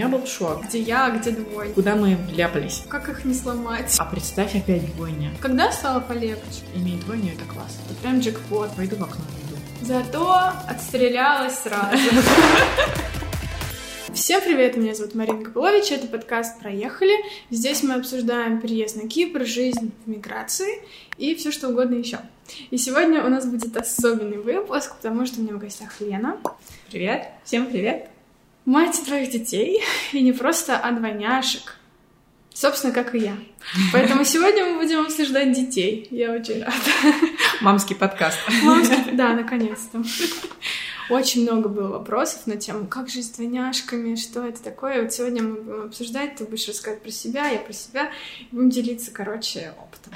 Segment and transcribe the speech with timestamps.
[0.00, 0.64] меня был шок.
[0.64, 1.74] Где я, а где двойня?
[1.74, 2.84] Куда мы вляпались?
[2.88, 3.96] Как их не сломать?
[3.98, 5.30] А представь опять двойня.
[5.42, 6.62] Когда стало полегче?
[6.74, 7.78] Иметь двойню— это класс.
[7.84, 8.74] Это прям джекпот.
[8.76, 9.58] Пойду в окно найду.
[9.82, 11.98] Зато отстрелялась сразу.
[14.14, 17.12] Всем привет, меня зовут Марина Копылович, это подкаст «Проехали».
[17.50, 20.82] Здесь мы обсуждаем переезд на Кипр, жизнь в миграции
[21.18, 22.20] и все что угодно еще.
[22.70, 26.38] И сегодня у нас будет особенный выпуск, потому что у меня в гостях Лена.
[26.88, 27.28] Привет.
[27.44, 28.08] Всем привет.
[28.64, 29.82] Мать твоих детей,
[30.12, 31.76] и не просто, а двойняшек.
[32.52, 33.36] Собственно, как и я.
[33.92, 36.08] Поэтому сегодня мы будем обсуждать детей.
[36.10, 36.74] Я очень рада.
[37.60, 38.38] Мамский подкаст.
[38.62, 40.02] Мамский, да, наконец-то.
[41.08, 45.02] Очень много было вопросов на тему, как же с двойняшками, что это такое.
[45.02, 48.10] Вот сегодня мы будем обсуждать, ты будешь рассказывать про себя, я про себя.
[48.40, 50.12] И будем делиться, короче, опытом.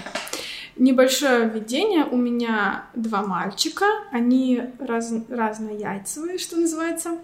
[0.77, 2.05] Небольшое введение.
[2.05, 3.87] У меня два мальчика.
[4.11, 7.19] Они раз, разнояйцевые, что называется.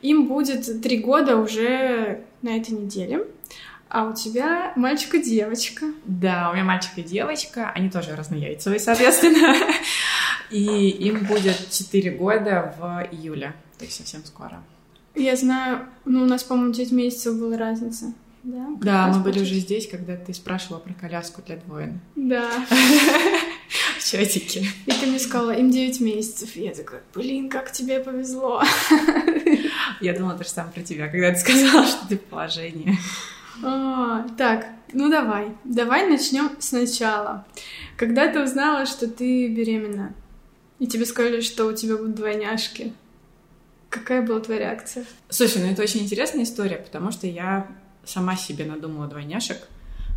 [0.00, 3.26] Им будет три года уже на этой неделе.
[3.88, 5.86] А у тебя мальчик и девочка.
[6.04, 7.70] Да, у меня мальчик и девочка.
[7.74, 9.54] Они тоже разнояйцевые, соответственно.
[10.50, 14.62] И им будет 4 года в июле, то есть совсем скоро.
[15.14, 18.12] Я знаю, ну у нас, по-моему, 9 месяцев была разница.
[18.44, 22.00] Да, да мы были уже здесь, когда ты спрашивала про коляску для двоен.
[22.14, 22.50] Да.
[23.98, 24.66] В чатике.
[24.84, 26.54] И ты мне сказала, им 9 месяцев.
[26.54, 28.62] И я такая, блин, как тебе повезло.
[30.02, 32.98] Я думала то же самое про тебя, когда ты сказала, что ты в положении.
[33.62, 35.48] А, так, ну давай.
[35.64, 37.46] Давай начнем сначала.
[37.96, 40.14] Когда ты узнала, что ты беременна,
[40.78, 42.92] и тебе сказали, что у тебя будут двойняшки,
[43.88, 45.06] какая была твоя реакция?
[45.30, 47.68] Слушай, ну это очень интересная история, потому что я
[48.06, 49.68] сама себе надумала двойняшек,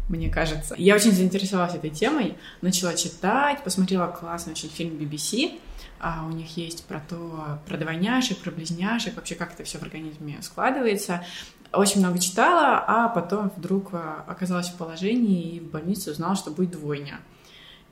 [0.10, 0.76] мне кажется.
[0.78, 5.60] Я очень заинтересовалась этой темой, начала читать, посмотрела классный очень фильм BBC,
[6.00, 9.84] а у них есть про то, про двойняшек, про близняшек, вообще как это все в
[9.84, 11.26] организме складывается.
[11.74, 16.52] Очень много читала, а потом вдруг а, оказалась в положении и в больнице узнала, что
[16.52, 17.20] будет двойня.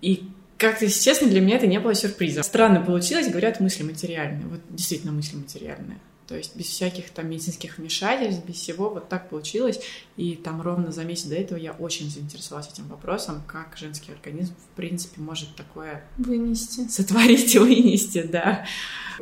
[0.01, 2.43] И как-то, честно, для меня это не было сюрпризом.
[2.43, 4.47] Странно получилось, говорят, мысли материальные.
[4.47, 5.99] Вот действительно мысли материальные.
[6.27, 9.79] То есть без всяких там медицинских вмешательств, без всего, вот так получилось.
[10.17, 14.53] И там ровно за месяц до этого я очень заинтересовалась этим вопросом, как женский организм,
[14.55, 16.03] в принципе, может такое...
[16.17, 16.87] Вынести.
[16.87, 18.65] Сотворить и вынести, да.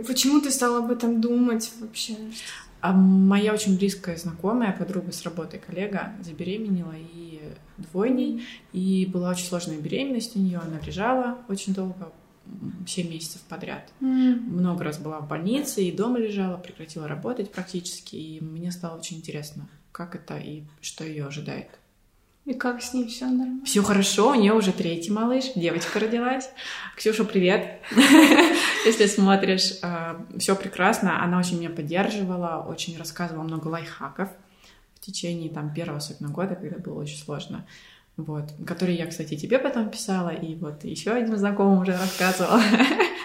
[0.07, 2.15] Почему ты стала об этом думать вообще?
[2.79, 7.39] А моя очень близкая знакомая, подруга с работы, коллега, забеременела и
[7.77, 8.43] двойней,
[8.73, 12.11] и была очень сложная беременность у нее, она лежала очень долго,
[12.87, 13.91] 7 месяцев подряд.
[14.01, 14.39] Mm.
[14.39, 19.17] Много раз была в больнице и дома лежала, прекратила работать практически, и мне стало очень
[19.17, 21.69] интересно, как это и что ее ожидает.
[22.45, 23.63] И как с ней все нормально?
[23.63, 26.49] Все хорошо, у нее уже третий малыш, девочка родилась.
[26.97, 27.79] Ксюша, привет.
[28.85, 31.23] Если смотришь, э, все прекрасно.
[31.23, 34.29] Она очень меня поддерживала, очень рассказывала много лайфхаков
[34.95, 37.65] в течение там первого особенно года, когда было очень сложно.
[38.15, 42.61] Вот, который я, кстати, тебе потом писала, и вот еще один знакомый уже рассказывала.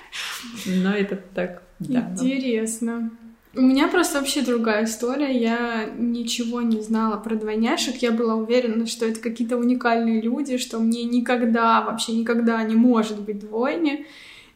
[0.66, 2.10] Но это так, да.
[2.12, 3.10] Интересно.
[3.54, 5.36] У меня просто вообще другая история.
[5.38, 7.96] Я ничего не знала про двойняшек.
[7.96, 13.20] Я была уверена, что это какие-то уникальные люди, что мне никогда, вообще никогда не может
[13.20, 14.06] быть двойни.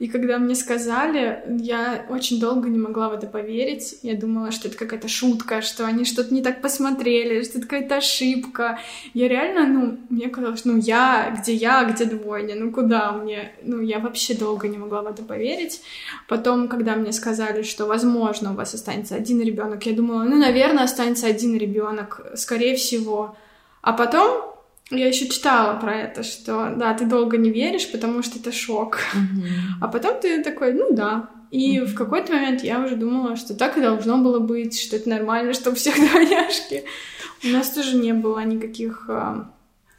[0.03, 4.01] И когда мне сказали, я очень долго не могла в это поверить.
[4.03, 7.99] Я думала, что это какая-то шутка, что они что-то не так посмотрели, что это какая-то
[7.99, 8.81] ошибка.
[9.15, 13.53] Я реально, ну, мне казалось, ну, я, где я, где двойня, ну, куда мне?
[13.63, 15.83] Ну, я вообще долго не могла в это поверить.
[16.27, 20.83] Потом, когда мне сказали, что, возможно, у вас останется один ребенок, я думала, ну, наверное,
[20.83, 23.37] останется один ребенок, скорее всего.
[23.83, 24.52] А потом
[24.97, 28.99] я еще читала про это, что да, ты долго не веришь, потому что это шок.
[29.15, 29.79] Mm-hmm.
[29.81, 31.31] А потом ты такой, ну да.
[31.51, 31.85] И mm-hmm.
[31.87, 35.55] в какой-то момент я уже думала, что так и должно было быть, что это нормально,
[35.55, 36.85] что у всех двойняшки.
[37.45, 39.45] У нас тоже не было никаких э,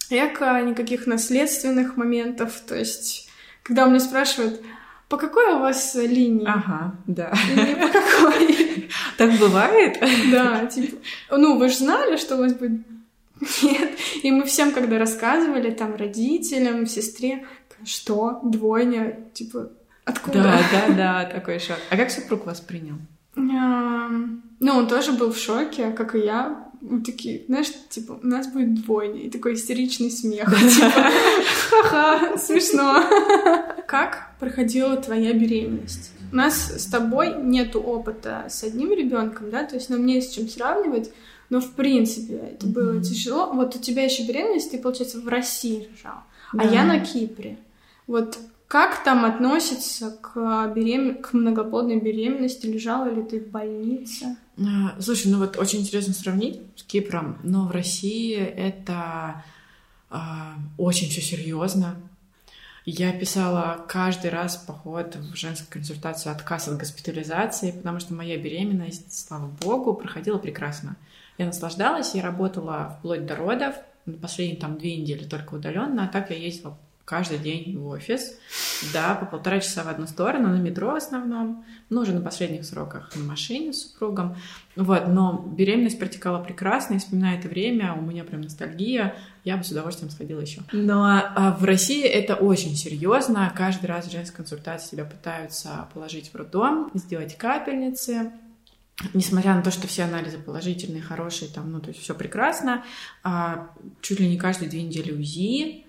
[0.10, 2.62] эко, никаких наследственных моментов.
[2.68, 3.30] То есть,
[3.64, 4.62] когда у меня спрашивают,
[5.10, 6.48] по какой у вас линии?
[6.48, 7.34] Ага, да.
[7.52, 8.90] Или по какой?
[9.18, 10.00] Так бывает?
[10.32, 10.98] Да, типа,
[11.30, 12.82] ну, вы же знали, что у вас будет
[13.62, 13.92] нет.
[14.22, 17.46] И мы всем, когда рассказывали, там, родителям, сестре,
[17.86, 19.72] что, двойня, типа,
[20.06, 20.44] откуда?
[20.44, 21.78] Да, да, да, такой шок.
[21.90, 22.96] А как супруг воспринял?
[23.36, 26.70] Ну, он тоже был в шоке, как и я.
[26.82, 29.22] Мы такие, знаешь, типа, у нас будет двойня.
[29.22, 30.50] И такой истеричный смех.
[30.50, 31.10] Типа,
[31.70, 33.04] ха-ха, смешно.
[33.88, 36.12] Как проходила твоя беременность?
[36.32, 40.32] У нас с тобой нету опыта с одним ребенком, да, то есть нам не с
[40.32, 41.12] чем сравнивать.
[41.50, 43.04] Но в принципе это было mm-hmm.
[43.04, 43.54] тяжело.
[43.54, 46.64] Вот у тебя еще беременность, ты, получается, в России рожал, а да.
[46.64, 47.58] а я на Кипре.
[48.08, 48.38] Вот
[48.68, 51.22] как там относится к, берем...
[51.22, 52.66] к многоплодной беременности?
[52.66, 54.36] Лежала ли ты в больнице?
[54.58, 59.44] А, Слушай, ну вот очень интересно сравнить с Кипром, но в России это
[60.10, 61.98] а, очень все серьезно.
[62.86, 69.14] Я писала каждый раз поход в женскую консультацию отказ от госпитализации, потому что моя беременность,
[69.14, 70.98] слава богу, проходила прекрасно.
[71.38, 73.76] Я наслаждалась, я работала вплоть до родов,
[74.22, 78.38] последние там две недели только удаленно, а так я ездила каждый день в офис,
[78.94, 82.64] да, по полтора часа в одну сторону, на метро в основном, ну, уже на последних
[82.64, 84.38] сроках на машине с супругом,
[84.78, 89.66] вот, но беременность протекала прекрасно, и вспоминая это время, у меня прям ностальгия, я бы
[89.66, 90.62] с удовольствием сходила еще.
[90.72, 96.32] Но а, в России это очень серьезно, каждый раз в женской консультации тебя пытаются положить
[96.32, 98.32] в роддом, сделать капельницы,
[99.14, 102.84] несмотря на то, что все анализы положительные, хорошие, там, ну, то есть все прекрасно,
[103.24, 103.70] а,
[104.02, 105.86] чуть ли не каждые две недели УЗИ,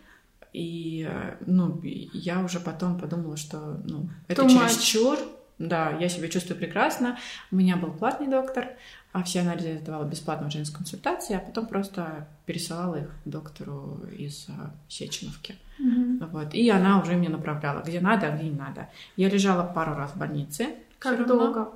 [0.53, 1.11] и,
[1.47, 5.19] ну, я уже потом подумала, что, ну, это Too чересчур,
[5.59, 7.19] да, я себя чувствую прекрасно,
[7.51, 8.69] у меня был платный доктор,
[9.12, 14.01] а все анализы я сдавала бесплатно в женской консультации, а потом просто пересылала их доктору
[14.19, 15.55] из а, Сеченовки.
[15.79, 16.29] Мгм.
[16.33, 16.53] Вот.
[16.53, 18.89] И она уже меня направляла, где надо, а где не надо.
[19.17, 20.71] Я лежала пару раз в больнице.
[20.99, 21.75] Как всё равно.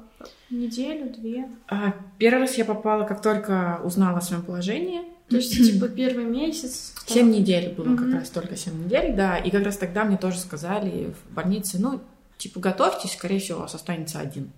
[0.51, 1.49] Неделю, две?
[1.69, 5.03] А, Первый раз я попала, как только узнала о своем положении.
[5.29, 6.95] То есть, типа, первый месяц?
[7.07, 9.37] Семь недель было как раз только семь недель, да.
[9.39, 12.01] И как раз тогда мне тоже сказали в больнице, ну,
[12.39, 14.51] типа, готовьтесь, скорее всего, у вас останется один.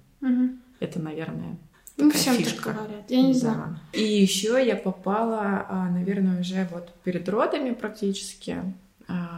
[0.81, 1.57] Это, наверное,
[1.97, 2.65] Ну, всем фишка.
[2.65, 3.11] так говорят.
[3.11, 3.39] Я не Да.
[3.39, 3.79] знаю.
[3.93, 8.57] И еще я попала, а, наверное, уже вот перед родами практически.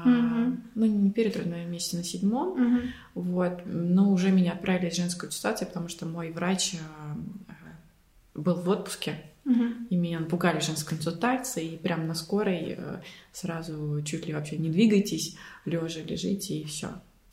[0.04, 0.62] Мгм.
[0.74, 2.60] Ну, не перед родами, а месяце на седьмом.
[2.60, 2.80] Мгм.
[3.14, 3.62] Вот.
[3.66, 7.16] Но уже меня отправили в женскую консультацию, потому что мой врач а,
[8.34, 9.86] был в отпуске, Мгм.
[9.90, 13.00] и меня напугали женской консультации, и прям на скорой э,
[13.32, 16.88] сразу чуть ли вообще не двигайтесь, лежа лежите, и все.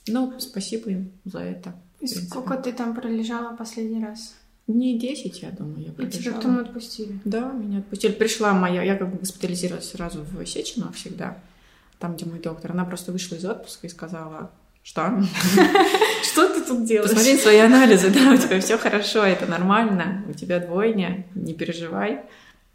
[0.08, 1.76] Ну, спасибо им за это.
[2.00, 4.36] И сколько ты там пролежала последний раз?
[4.68, 6.36] Дней 10, я думаю, я И тебя пролежала.
[6.36, 7.20] потом отпустили?
[7.26, 8.12] Да, меня отпустили.
[8.12, 11.38] Пришла моя, я как бы госпитализировалась сразу в Сечено всегда,
[12.00, 12.72] там, где мой доктор.
[12.72, 14.52] Она просто вышла из отпуска и сказала,
[14.84, 15.22] что?
[16.24, 17.12] Что ты тут делаешь?
[17.12, 22.22] Посмотри свои анализы, да, у тебя все хорошо, это нормально, у тебя двойня, не переживай,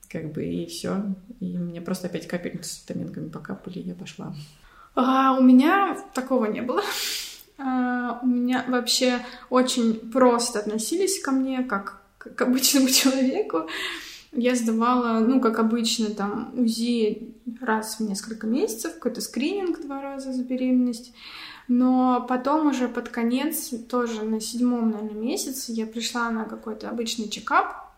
[0.09, 1.03] как бы, и все.
[1.41, 4.35] И мне просто опять капельницы с витаминками покапали, и я пошла.
[4.95, 6.83] А, у меня такого не было.
[7.59, 13.69] А, у меня вообще очень просто относились ко мне, как к обычному человеку.
[14.35, 20.33] Я сдавала, ну, как обычно, там, УЗИ раз в несколько месяцев, какой-то скрининг два раза
[20.33, 21.13] за беременность.
[21.69, 27.29] Но потом уже под конец, тоже на седьмом, наверное, месяце, я пришла на какой-то обычный
[27.29, 27.91] чекап,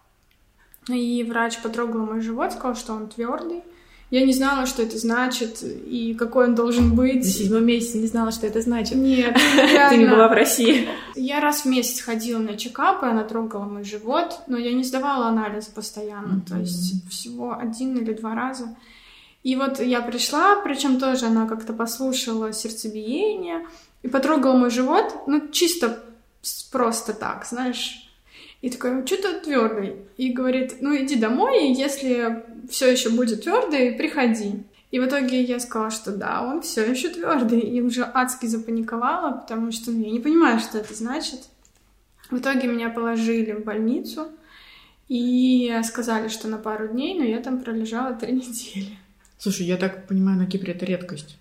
[0.88, 3.62] и врач потрогал мой живот, сказал, что он твердый.
[4.10, 7.24] Я не знала, что это значит и какой он должен быть.
[7.24, 8.96] На седьмом месяце не знала, что это значит.
[8.96, 9.34] Нет,
[9.90, 10.88] Ты не была в России.
[11.16, 14.84] Я раз в месяц ходила на чекап, и она трогала мой живот, но я не
[14.84, 18.76] сдавала анализ постоянно, то есть всего один или два раза.
[19.42, 23.66] И вот я пришла, причем тоже она как-то послушала сердцебиение
[24.02, 26.04] и потрогала мой живот, ну чисто
[26.70, 28.05] просто так, знаешь.
[28.66, 29.94] И такая, что ты твердый?
[30.16, 34.64] И говорит, ну иди домой, и если все еще будет твердый, приходи.
[34.90, 39.36] И в итоге я сказала, что да, он все еще твердый, и уже адски запаниковала,
[39.36, 41.42] потому что ну, я не понимаю, что это значит.
[42.28, 44.26] В итоге меня положили в больницу
[45.06, 48.98] и сказали, что на пару дней, но я там пролежала три недели.
[49.38, 51.38] Слушай, я так понимаю, на Кипре это редкость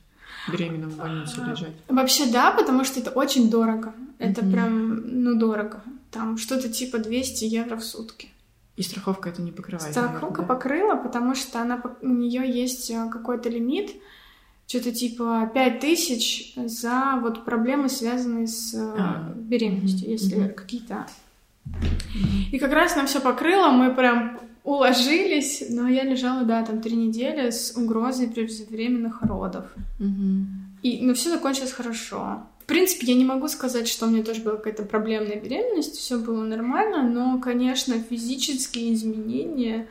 [0.52, 1.74] беременным в больнице лежать.
[1.88, 3.96] Вообще да, потому что это очень дорого.
[4.20, 5.82] Это прям, ну, дорого.
[6.16, 8.30] Там что-то типа 200 евро в сутки.
[8.78, 9.92] И страховка это не покрывает.
[9.92, 10.54] Страховка наверное, да?
[10.54, 13.92] покрыла, потому что она, у нее есть а, какой-то лимит,
[14.66, 20.54] что-то типа 5000 за вот проблемы, связанные с э, А, беременностью, мгм, если мгм.
[20.54, 21.06] какие-то.
[22.54, 26.96] И как раз нам все покрыло, мы прям уложились, но я лежала, да, там три
[26.96, 29.66] недели с угрозой преждевременных родов.
[30.00, 30.78] Мгм.
[30.82, 32.44] И, но все закончилось хорошо.
[32.66, 36.18] В принципе, я не могу сказать, что у меня тоже была какая-то проблемная беременность, все
[36.18, 39.86] было нормально, но, конечно, физические изменения,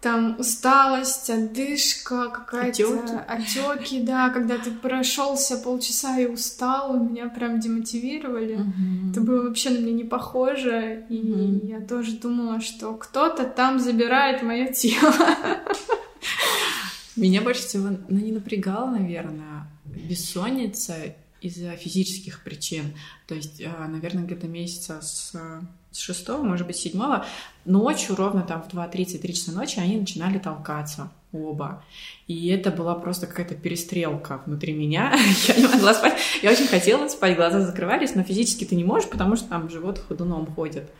[0.00, 8.58] там усталость, одышка, какая-то отеки, да, когда ты прошелся полчаса и устал, меня прям демотивировали.
[8.58, 9.10] Мгм.
[9.10, 11.66] Это было вообще на меня не похоже, и Мгм.
[11.66, 15.12] я тоже думала, что кто-то там забирает мое тело.
[17.16, 20.94] Меня больше всего ну, не напрягало, наверное, бессонница
[21.42, 22.94] из-за физических причин.
[23.26, 25.32] То есть, э, наверное, где-то месяца с,
[25.90, 27.26] с шестого, может быть, седьмого,
[27.64, 31.82] ночью, ровно там в 2.30-3 часа ночи, они начинали толкаться оба.
[32.28, 35.14] И это была просто какая-то перестрелка внутри меня.
[35.48, 36.14] Я не могла спать.
[36.42, 39.98] Я очень хотела спать, глаза закрывались, но физически ты не можешь, потому что там живот
[39.98, 40.90] ходуном ходит.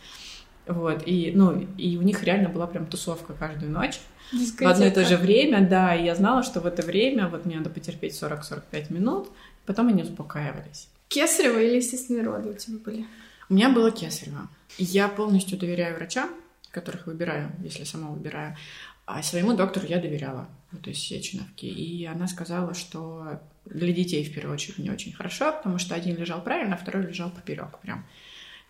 [0.67, 3.99] Вот, и, ну, и у них реально была прям тусовка каждую ночь.
[4.33, 4.69] Дискотека.
[4.69, 7.45] В одно и то же время, да, и я знала, что в это время вот
[7.45, 9.29] мне надо потерпеть 40-45 минут,
[9.67, 10.89] потом они успокаивались.
[11.09, 13.07] Кесарево или естественные роды у тебя были?
[13.49, 14.49] У меня было кесарево.
[14.79, 16.31] Я полностью доверяю врачам,
[16.71, 18.57] которых выбираю, если сама выбираю.
[19.05, 21.67] А своему доктору я доверяла, вот из Сеченовки.
[21.67, 26.17] И она сказала, что для детей в первую очередь не очень хорошо, потому что один
[26.17, 28.07] лежал правильно, а второй лежал поперек прям.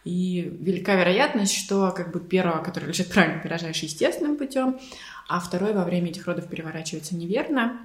[0.05, 4.81] И велика вероятность, что как бы первого, который лежит правильно, ты рожаешь естественным путем,
[5.29, 7.79] а второй во время этих родов переворачивается неверно,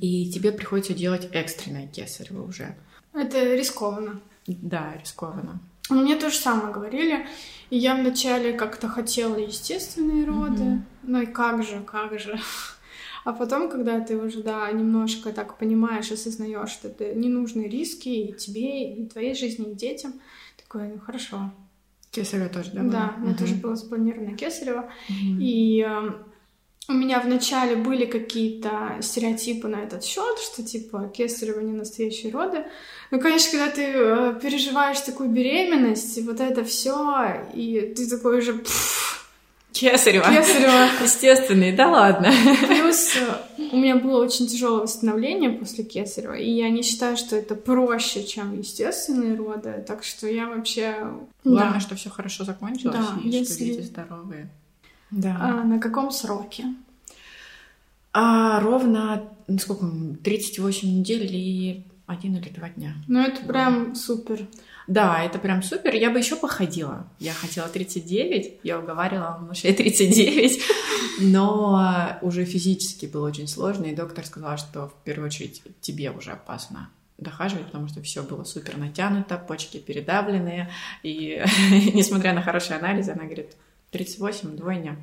[0.00, 2.74] и тебе приходится делать экстренное кесарево уже.
[3.14, 4.20] Это рискованно.
[4.46, 5.60] Да, рискованно.
[5.90, 7.26] Мне то же самое говорили.
[7.70, 10.62] И я вначале как-то хотела естественные роды.
[10.62, 10.86] Мгм.
[11.02, 12.38] Ну и как же, как же.
[13.24, 18.32] А потом, когда ты уже, да, немножко так понимаешь, осознаешь, что это ненужные риски и
[18.32, 20.14] тебе, и твоей жизни, и детям,
[20.56, 21.52] такой, ну хорошо.
[22.10, 22.82] Кесарево тоже, да?
[22.84, 23.14] Да, было?
[23.16, 23.36] у меня Мгм.
[23.38, 24.90] тоже было запланировано кесарево.
[25.10, 25.38] Мгм.
[25.40, 26.10] И э,
[26.88, 32.64] у меня вначале были какие-то стереотипы на этот счет, что типа кесарево не настоящие роды.
[33.10, 38.38] Ну, конечно, когда ты э, переживаешь такую беременность, и вот это все, и ты такой
[38.38, 39.26] уже «Пф,
[39.72, 40.24] Кесарево.
[40.24, 40.88] кесарево.
[41.02, 42.32] Естественный, да ладно.
[42.66, 47.36] Плюс э, у меня было очень тяжелое восстановление после кесарева, и я не считаю, что
[47.36, 50.96] это проще, чем естественные роды, так что я вообще...
[51.44, 51.80] Главное, Да.
[51.80, 54.48] что все хорошо закончилось, Да, и если- что дети здоровые.
[55.10, 55.36] Да.
[55.40, 56.64] А на каком сроке?
[58.12, 62.94] А ровно, ну, сколько, м, 38 недель и один или два дня.
[63.06, 64.46] Ну, это прям супер.
[64.86, 65.94] Да, это прям супер.
[65.94, 67.06] Я бы еще походила.
[67.18, 70.62] Я хотела 39, я уговаривала мужей 39,
[71.20, 76.30] но уже физически было очень сложно, и доктор сказал, что в первую очередь тебе уже
[76.30, 76.88] опасно
[77.18, 80.70] дохаживать, потому что все было супер натянуто, почки передавленные,
[81.02, 81.44] и
[81.92, 83.50] несмотря на хорошие анализы, она говорит,
[83.90, 84.96] 38, двойня,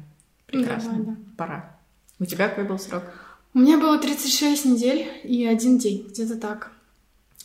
[0.48, 1.16] прекрасно, Давай, да.
[1.38, 1.78] пора.
[2.20, 3.04] У тебя какой был срок?
[3.54, 6.72] У меня было 36 недель и один день, где-то так.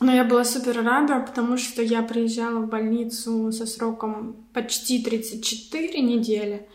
[0.00, 6.00] Но я была супер рада, потому что я приезжала в больницу со сроком почти 34
[6.00, 6.66] недели.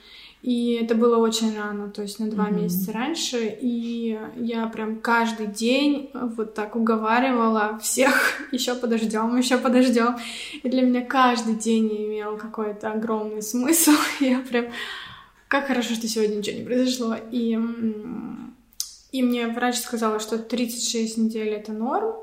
[0.46, 2.62] И это было очень рано, то есть на два Мгм.
[2.62, 3.58] месяца раньше.
[3.60, 8.14] И я прям каждый день вот так уговаривала всех,
[8.52, 10.18] еще подождем, еще подождем.
[10.62, 13.94] И для меня каждый день имел какой-то огромный смысл.
[14.20, 14.66] Я прям
[15.48, 17.16] как хорошо, что сегодня ничего не произошло.
[17.32, 17.60] И,
[19.12, 22.14] и мне врач сказала, что 36 недель это норм.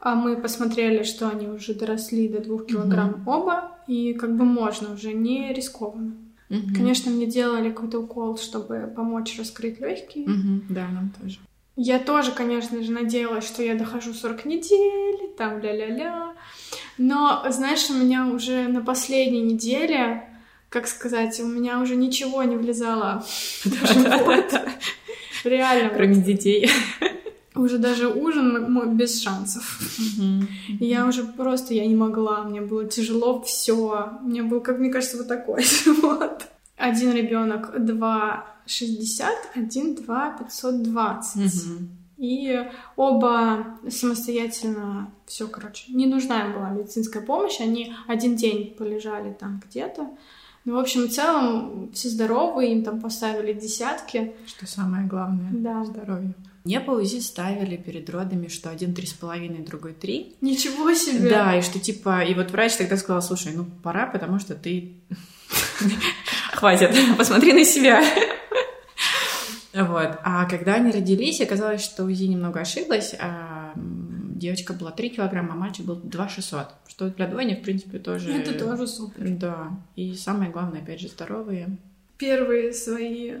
[0.00, 4.94] А мы посмотрели, что они уже доросли до 2 килограмм оба, и как бы можно
[4.94, 6.12] уже, не рискованно.
[6.48, 6.74] Мгм.
[6.74, 10.28] Конечно, мне делали какой-то укол, чтобы помочь раскрыть легкие.
[10.28, 11.38] Мгм, Да, нам тоже.
[11.78, 16.32] Я тоже, конечно же, надеялась, что я дохожу 40 недель, там ля-ля-ля.
[16.96, 20.22] Но, знаешь, у меня уже на последней неделе,
[20.70, 23.24] как сказать, у меня уже ничего не влезало
[23.64, 24.54] в живот.
[25.44, 25.90] Реально.
[25.90, 26.70] Кроме детей.
[27.56, 29.80] Уже даже ужин мой без шансов.
[30.80, 34.18] Я уже просто, я не могла, мне было тяжело все.
[34.22, 36.46] У меня был, как мне кажется, вот такой живот.
[36.76, 41.36] Один ребенок 2,60, один 2,520.
[41.36, 41.88] Мгм.
[42.18, 47.60] И оба самостоятельно все, короче, не нужна им была медицинская помощь.
[47.60, 50.10] Они один день полежали там где-то.
[50.66, 54.32] Ну, в общем, в целом, все здоровые, им там поставили десятки.
[54.46, 55.48] Что самое главное.
[55.52, 55.84] Да.
[55.84, 56.34] Здоровье.
[56.64, 60.34] Мне по УЗИ ставили перед родами, что один три с половиной, другой три.
[60.40, 61.30] Ничего себе!
[61.30, 64.94] Да, и что типа, и вот врач тогда сказал, слушай, ну пора, потому что ты...
[66.52, 68.02] Хватит, посмотри на себя.
[69.72, 70.18] Вот.
[70.24, 73.14] А когда они родились, оказалось, что УЗИ немного ошиблась.
[73.20, 73.55] а,
[74.38, 76.66] девочка была 3 килограмма, а мальчик был 2 600.
[76.88, 78.32] Что для двойни, в принципе, тоже...
[78.32, 79.28] Это тоже супер.
[79.30, 79.70] Да.
[79.96, 81.76] И самое главное, опять же, здоровые.
[82.18, 83.34] Первые свои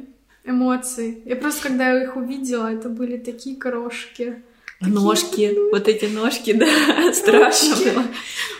[0.44, 1.22] эмоции.
[1.24, 4.42] Я просто, когда их увидела, это были такие крошки.
[4.78, 6.66] Такие Ножки, вот эти ножки, да,
[7.14, 7.90] страшно Ножки.
[7.90, 8.04] было.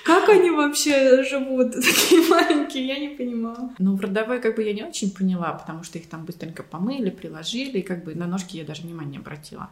[0.02, 3.74] Как они вообще живут, такие маленькие, я не понимала.
[3.78, 7.10] Ну, в родовой как бы я не очень поняла, потому что их там быстренько помыли,
[7.10, 9.68] приложили, и как бы на ножки я даже внимания не обратила.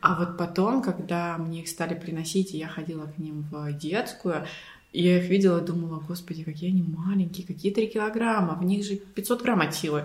[0.00, 4.46] А вот потом, когда мне их стали приносить, и я ходила к ним в детскую,
[4.92, 9.42] я их видела думала, господи, какие они маленькие, какие 3 килограмма, в них же 500
[9.42, 10.04] грамм от силы.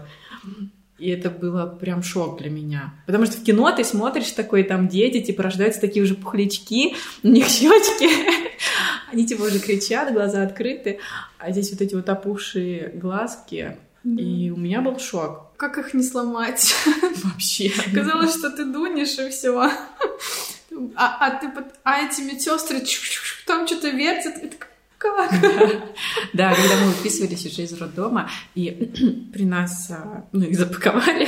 [0.99, 2.93] И это было прям шок для меня.
[3.05, 7.27] Потому что в кино ты смотришь такой, там дети, типа, рождаются такие уже пухлячки, у
[7.27, 8.09] них щечки,
[9.11, 10.99] они типа уже кричат, глаза открыты,
[11.37, 13.77] а здесь вот эти вот опухшие глазки.
[14.03, 16.75] И у меня был шок Как их не сломать?
[17.23, 17.71] вообще.
[17.93, 19.71] Казалось, что ты дунешь и все.
[20.95, 22.81] А, а ты под- а эти медсестры
[23.45, 24.41] там что-то вертят.
[24.41, 24.67] Так,
[24.97, 25.31] как?
[26.33, 28.71] Да, когда мы выписывались уже из роддома, и
[29.33, 31.27] при нас, а, ну, их запаковали,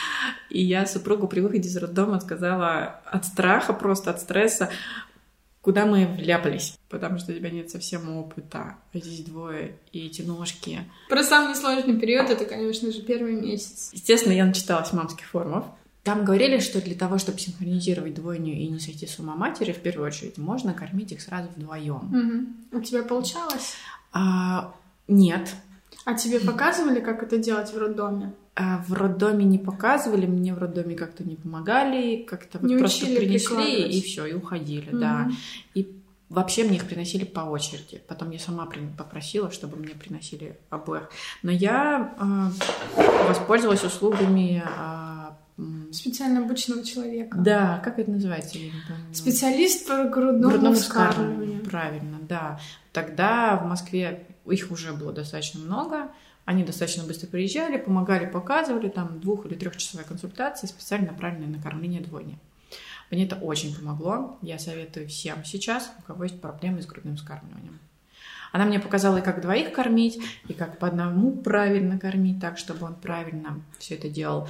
[0.50, 4.70] и я супругу при выходе из роддома сказала от страха, просто от стресса,
[5.62, 10.80] куда мы вляпались, потому что у тебя нет совсем опыта, здесь двое, и эти ножки.
[11.08, 13.90] Про самый сложный период это, конечно же, первый месяц.
[13.92, 15.66] Естественно, я начиталась мамских форумов.
[16.02, 19.80] Там говорили, что для того, чтобы синхронизировать двойню и не сойти с ума матери, в
[19.80, 22.56] первую очередь, можно кормить их сразу вдвоем.
[22.72, 22.78] Угу.
[22.78, 23.74] У тебя получалось?
[24.12, 24.74] А,
[25.08, 25.54] нет.
[26.06, 28.32] А тебе показывали, как это делать в роддоме?
[28.56, 33.88] А в роддоме не показывали, мне в роддоме как-то не помогали, как-то вот просто принесли
[33.88, 35.20] и все, и уходили, да.
[35.20, 35.36] Мгм.
[35.74, 35.96] И
[36.28, 38.02] вообще мне их приносили по очереди.
[38.08, 41.10] Потом я сама попросила, чтобы мне приносили обоих.
[41.42, 42.50] Но я а,
[43.28, 44.62] воспользовалась услугами.
[45.58, 47.36] м, Специально обученного человека.
[47.38, 48.58] да, как это называется?
[48.58, 49.14] Я не помню.
[49.14, 51.62] Специалист по грудному, Грудному вскармливанию.
[51.64, 52.58] Правильно, да.
[52.92, 56.10] Тогда в Москве их уже было достаточно много.
[56.44, 62.00] Они достаточно быстро приезжали, помогали, показывали, там двух- или трехчасовая консультация, специально направленная на кормление
[62.00, 62.38] двойни.
[63.10, 64.38] Мне это очень помогло.
[64.42, 67.78] Я советую всем сейчас, у кого есть проблемы с грудным вскармливанием.
[68.52, 72.86] Она мне показала и как двоих кормить, и как по одному правильно кормить, так, чтобы
[72.86, 74.48] он правильно все это делал.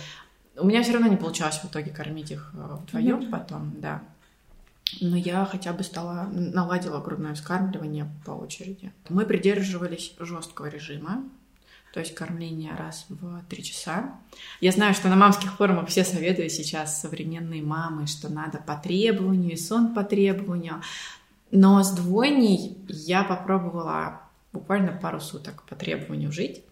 [0.57, 3.31] У меня все равно не получалось в итоге кормить их э, вдвоем Мгм.
[3.31, 4.03] потом, да.
[5.01, 8.93] Но я хотя бы стала, наладила грудное вскармливание по очереди.
[9.09, 11.23] Мы придерживались жесткого режима,
[11.93, 14.15] то есть кормление раз в три часа.
[14.61, 19.53] Я знаю, что на мамских форумах все советуют сейчас современные мамы, что надо по требованию,
[19.53, 20.83] и сон по требованию.
[21.51, 24.21] Но с двойней я попробовала
[24.53, 26.63] буквально пару суток по требованию жить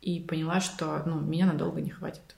[0.00, 2.34] и поняла, что ну, меня надолго не хватит.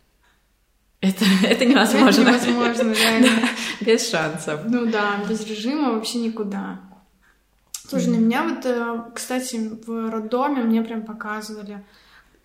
[1.01, 2.29] Это, это невозможно.
[2.29, 3.49] Это невозможно, реально.
[3.81, 4.63] Без шансов.
[4.65, 6.81] Ну да, без режима вообще никуда.
[7.89, 11.85] Слушай, на меня вот, э, кстати, в роддоме мне прям показывали,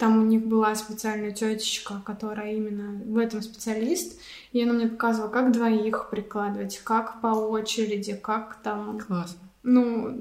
[0.02, 4.20] там у них была специальная тетечка, которая именно в этом специалист,
[4.52, 9.38] и она мне показывала, как двоих прикладывать, как по очереди, как там Классно.
[9.62, 10.18] Ну,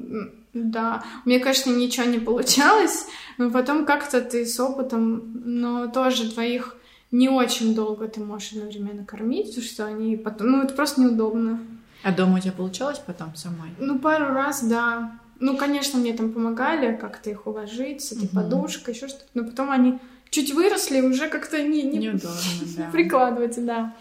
[0.53, 1.03] да.
[1.25, 3.07] Мне, конечно, ничего не получалось,
[3.39, 6.77] но потом как-то ты с опытом, но тоже двоих
[7.11, 10.51] не очень долго ты можешь одновременно кормить, потому что они потом...
[10.51, 11.59] Ну, это просто неудобно.
[12.03, 13.71] А дома у тебя получалось потом самой?
[13.79, 15.19] Ну, пару раз, да.
[15.41, 18.35] Ну, конечно, мне там помогали как-то их уложить с этой Мгм.
[18.37, 19.25] подушкой, еще что-то.
[19.35, 19.99] Но потом они
[20.31, 22.31] чуть выросли, уже как-то не, не, Неудобно,
[22.77, 22.91] да.
[22.93, 23.95] прикладывать, да.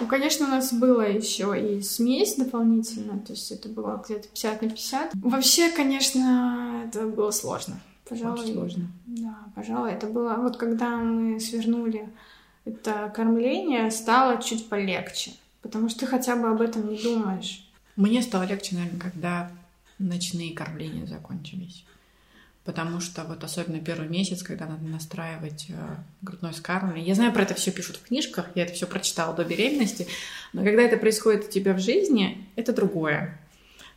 [0.00, 4.62] Ну, конечно, у нас было еще и смесь дополнительно, то есть это было где-то 50
[4.62, 5.10] на 50.
[5.14, 7.80] Вообще, конечно, это было сложно.
[8.08, 8.86] Пожалуй, Очень сложно.
[9.06, 10.34] Да, пожалуй, это было...
[10.34, 12.08] Вот когда мы свернули
[12.64, 17.66] это кормление, стало чуть полегче, потому что ты хотя бы об этом не думаешь.
[17.96, 19.50] Мне стало легче, наверное, когда
[20.00, 21.84] ночные кормления закончились.
[22.64, 27.06] Потому что вот особенно первый месяц, когда надо настраивать э, грудное вскармливание.
[27.06, 30.06] Я знаю, про это все пишут в книжках, я это все прочитала до беременности,
[30.52, 33.40] но когда это происходит у тебя в жизни, это другое.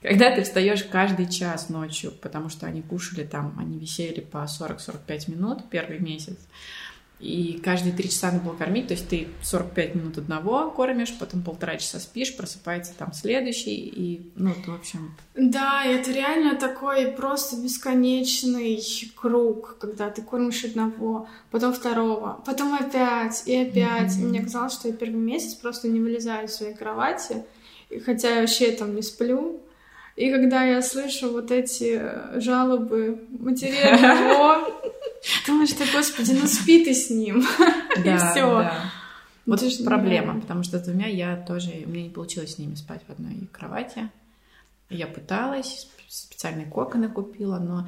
[0.01, 5.31] Когда ты встаешь каждый час ночью, потому что они кушали там, они висели по 40-45
[5.31, 6.37] минут первый месяц,
[7.23, 11.41] и каждые три часа надо было кормить, то есть ты 45 минут одного кормишь, потом
[11.41, 16.55] полтора часа спишь, просыпается там следующий, и, ну, это, в общем, Да, и это реально
[16.55, 18.83] такой просто бесконечный
[19.15, 24.15] круг, когда ты кормишь одного, потом второго, потом опять и опять.
[24.17, 24.29] И Мгм.
[24.29, 27.43] мне казалось, что я первый месяц просто не вылезаю из своей кровати,
[27.89, 29.61] и хотя я вообще там не сплю.
[30.15, 34.71] И когда я слышу вот эти э, жалобы матери одного,
[35.47, 37.41] думаешь, что, господи, ну спи ты с ним.
[37.95, 38.59] всё.
[38.59, 38.91] да.
[39.45, 42.75] Вот Это проблема, потому что с двумя я тоже, у меня не получилось с ними
[42.75, 44.09] спать в одной кровати.
[44.89, 47.87] Я пыталась, сп- специальные коконы купила, но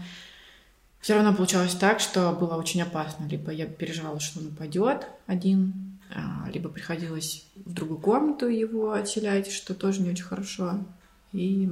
[0.99, 3.25] все равно получалось так, что было очень опасно.
[3.25, 9.51] Либо я переживала, что он упадет один, а, либо приходилось в другую комнату его отселять,
[9.51, 10.79] что тоже не очень хорошо.
[11.31, 11.69] И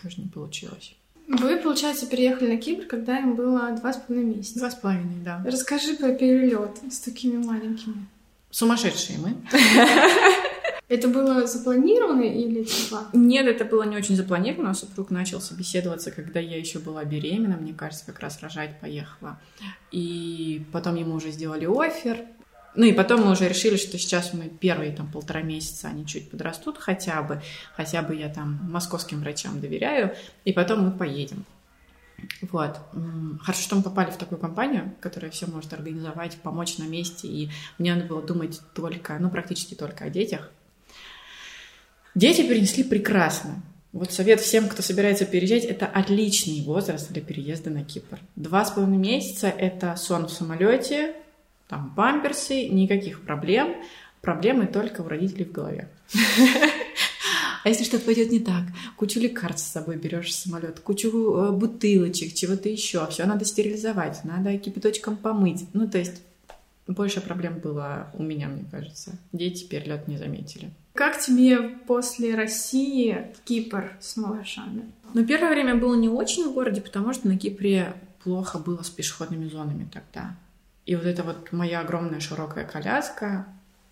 [0.00, 0.94] тоже не получилось.
[1.28, 4.58] Вы, получается, переехали на Кипр, когда им было два с половиной месяца.
[4.58, 5.42] Два с половиной, да.
[5.44, 8.06] Расскажи про перелет с такими маленькими.
[8.50, 9.36] Сумасшедшие мы.
[10.88, 13.08] Это было запланировано или типа?
[13.12, 14.72] Нет, это было не очень запланировано.
[14.72, 17.58] Супруг начал собеседоваться, когда я еще была беременна.
[17.58, 19.38] Мне кажется, как раз рожать поехала.
[19.92, 22.24] И потом ему уже сделали офер.
[22.74, 26.30] Ну и потом мы уже решили, что сейчас мы первые там полтора месяца они чуть
[26.30, 27.42] подрастут хотя бы.
[27.76, 30.14] Хотя бы я там московским врачам доверяю.
[30.44, 31.44] И потом мы поедем.
[32.42, 32.78] Вот.
[33.40, 37.28] Хорошо, что мы попали в такую компанию, которая все может организовать, помочь на месте.
[37.28, 40.50] И мне надо было думать только, ну, практически только о детях.
[42.14, 43.62] Дети перенесли прекрасно.
[43.92, 48.18] Вот совет всем, кто собирается переезжать, это отличный возраст для переезда на Кипр.
[48.36, 51.14] Два с половиной месяца— это сон в самолете,
[51.68, 53.76] там памперсы, никаких проблем.
[54.20, 55.88] Проблемы только у родителей в голове.
[57.64, 58.62] А если что-то пойдет не так,
[58.96, 64.24] кучу лекарств с собой берешь в самолет, кучу э, бутылочек, чего-то еще, все надо стерилизовать,
[64.24, 65.66] надо кипяточком помыть.
[65.72, 66.22] Ну, то есть
[66.86, 69.18] больше проблем было у меня, мне кажется.
[69.32, 70.70] Дети перелет не заметили.
[70.94, 74.90] Как тебе после России Кипр с малышами?
[75.12, 78.88] Ну, первое время было не очень в городе, потому что на Кипре плохо было с
[78.88, 80.36] пешеходными зонами тогда.
[80.88, 83.46] И вот эта вот моя огромная широкая коляска,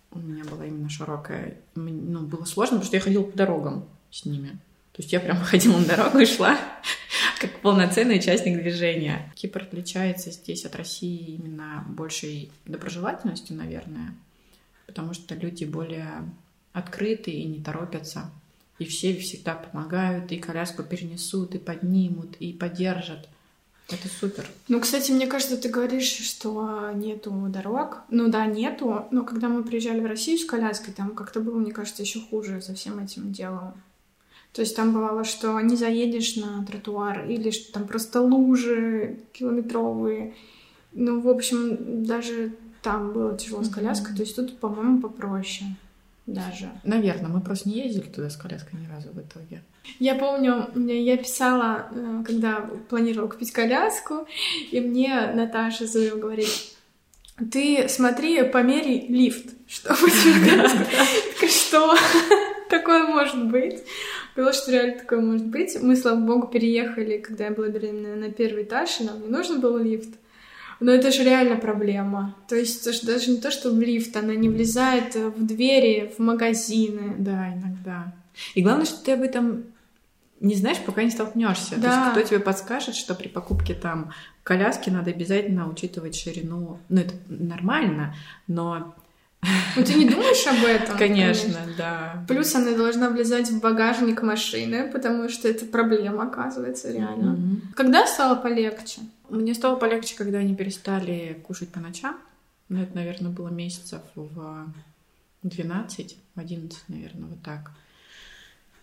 [0.09, 4.25] у меня была именно широкая, ну, было сложно, потому что я ходила по дорогам с
[4.25, 4.57] ними.
[4.93, 6.57] То есть я прямо ходила на дорогу и шла
[7.39, 9.31] как полноценный участник движения.
[9.35, 14.15] Кипр отличается здесь от России именно большей доброжелательностью, наверное,
[14.87, 16.27] потому что люди более
[16.73, 18.31] открыты и не торопятся.
[18.79, 23.29] И все всегда помогают, и коляску перенесут, и поднимут, и поддержат.
[23.89, 24.45] Это супер.
[24.67, 27.99] Ну, кстати, мне кажется, ты говоришь, что нету дорог.
[28.09, 29.05] Ну да, нету.
[29.11, 32.61] Но когда мы приезжали в Россию с коляской, там как-то было, мне кажется, еще хуже
[32.61, 33.73] со всем этим делом.
[34.51, 40.33] То есть там бывало, что не заедешь на тротуар, или что там просто лужи километровые.
[40.91, 44.13] Ну, в общем, даже там было тяжело с коляской.
[44.13, 44.17] Mm-hmm.
[44.17, 45.77] То есть тут, по-моему, попроще
[46.27, 46.69] даже.
[46.83, 49.63] Наверное, мы просто не ездили туда с коляской ни разу в итоге.
[49.99, 54.27] Я помню, я писала, э, когда планировала купить коляску,
[54.69, 56.49] и мне Наташа Зуева говорит,
[57.51, 61.95] ты смотри, помери лифт, чтобы тебе Что?
[62.69, 63.83] Такое может быть.
[64.35, 65.77] Было, что реально такое может быть.
[65.81, 69.61] Мы, слава богу, переехали, когда я была беременна, на первый этаж, и нам не нужен
[69.61, 70.09] был лифт.
[70.79, 72.35] Но это же реально проблема.
[72.47, 76.13] То есть это же даже не то, что в лифт, она не влезает в двери,
[76.17, 77.15] в магазины.
[77.17, 78.13] Да, иногда.
[78.53, 79.63] И главное, что ты об этом
[80.39, 81.77] не знаешь, пока не столкнешься.
[81.77, 81.81] Да.
[81.81, 84.11] То есть кто тебе подскажет, что при покупке там
[84.43, 86.79] коляски надо обязательно учитывать ширину.
[86.89, 88.15] Ну, это нормально,
[88.47, 88.95] но
[89.75, 90.97] ну, ты не думаешь об этом?
[90.97, 92.25] Конечно, конечно, да.
[92.27, 97.35] Плюс она должна влезать в багажник машины, потому что это проблема, оказывается, реально.
[97.35, 97.73] Mm-hmm.
[97.75, 99.01] Когда стало полегче?
[99.29, 102.17] Мне стало полегче, когда они перестали кушать по ночам.
[102.69, 104.67] Ну, это, наверное, было месяцев в
[105.43, 107.71] 12, в 11, наверное, вот так.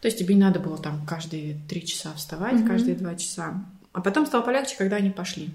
[0.01, 2.69] То есть тебе не надо было там каждые три часа вставать, mm-hmm.
[2.69, 3.65] каждые два часа.
[3.93, 5.51] А потом стало полегче, когда они пошли.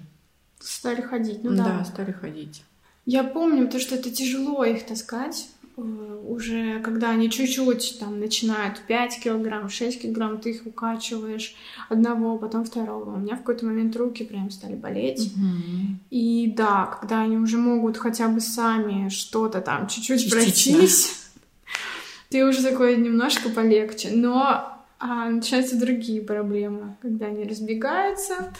[0.59, 1.63] Стали ходить, ну да.
[1.63, 2.63] Да, стали ходить.
[3.09, 5.47] Я помню то, что это тяжело их таскать.
[5.77, 5.81] Э,
[6.27, 11.55] уже когда они чуть-чуть там начинают 5 килограмм, 6 килограмм, ты их укачиваешь
[11.89, 13.15] одного, потом второго.
[13.15, 15.33] У меня в какой-то момент руки прям стали болеть.
[15.33, 15.95] Угу.
[16.11, 21.31] И да, когда они уже могут хотя бы сами что-то там чуть-чуть пройтись,
[22.29, 24.09] ты уже такой немножко полегче.
[24.11, 28.53] Но а, начинаются другие проблемы, когда они разбегаются.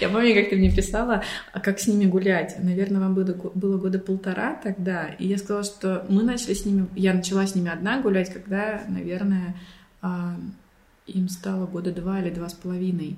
[0.00, 1.22] Я помню, как ты мне писала,
[1.52, 2.56] а как с ними гулять.
[2.62, 6.86] Наверное, вам было, было года полтора тогда, и я сказала, что мы начали с ними,
[6.94, 9.56] я начала с ними одна гулять, когда, наверное,
[10.00, 10.36] а,
[11.06, 13.16] им стало года два или два с половиной.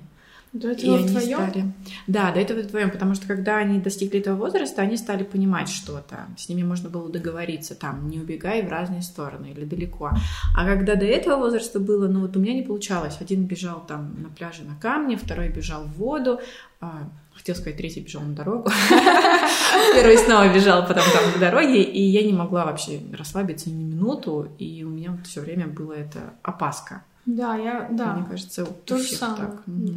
[0.53, 1.37] До этого и вдвоем?
[1.37, 1.73] Стали...
[2.07, 6.27] Да, до этого вдвоем, потому что когда они достигли этого возраста, они стали понимать что-то.
[6.37, 10.11] С ними можно было договориться, там, не убегай в разные стороны или далеко.
[10.55, 13.17] А когда до этого возраста было, ну вот у меня не получалось.
[13.21, 16.41] Один бежал там на пляже на камне, второй бежал в воду,
[16.81, 18.69] а, хотел сказать, третий бежал на дорогу.
[19.95, 24.51] Первый снова бежал потом там к дороге, и я не могла вообще расслабиться ни минуту,
[24.59, 27.03] и у меня все время было это опаска.
[27.25, 28.15] Да, я, да.
[28.15, 29.51] Мне кажется, то же самое.
[29.51, 29.63] Так.
[29.65, 29.93] Да.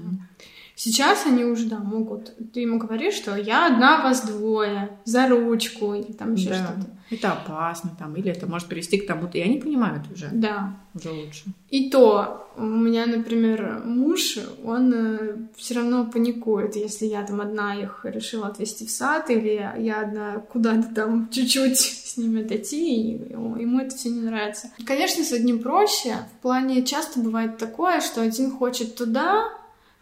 [0.77, 2.35] Сейчас они уже, да, могут.
[2.53, 6.57] Ты ему говоришь, что я одна, вас двое, за ручку, или там еще да.
[6.57, 6.91] что-то.
[7.11, 9.39] Это опасно, там, или это может привести к тому-то.
[9.39, 10.31] И они понимают уже.
[10.33, 10.75] Да.
[10.95, 11.45] Уже лучше.
[11.71, 17.77] И то, у меня, например, муж, он э, все равно паникует, если я там одна
[17.77, 21.79] их решила отвезти в сад, или я одна куда-то там чуть-чуть
[22.15, 24.71] с ними отойти, и ему это все не нравится.
[24.85, 26.17] Конечно, с одним проще.
[26.39, 29.51] В плане часто бывает такое, что один хочет туда,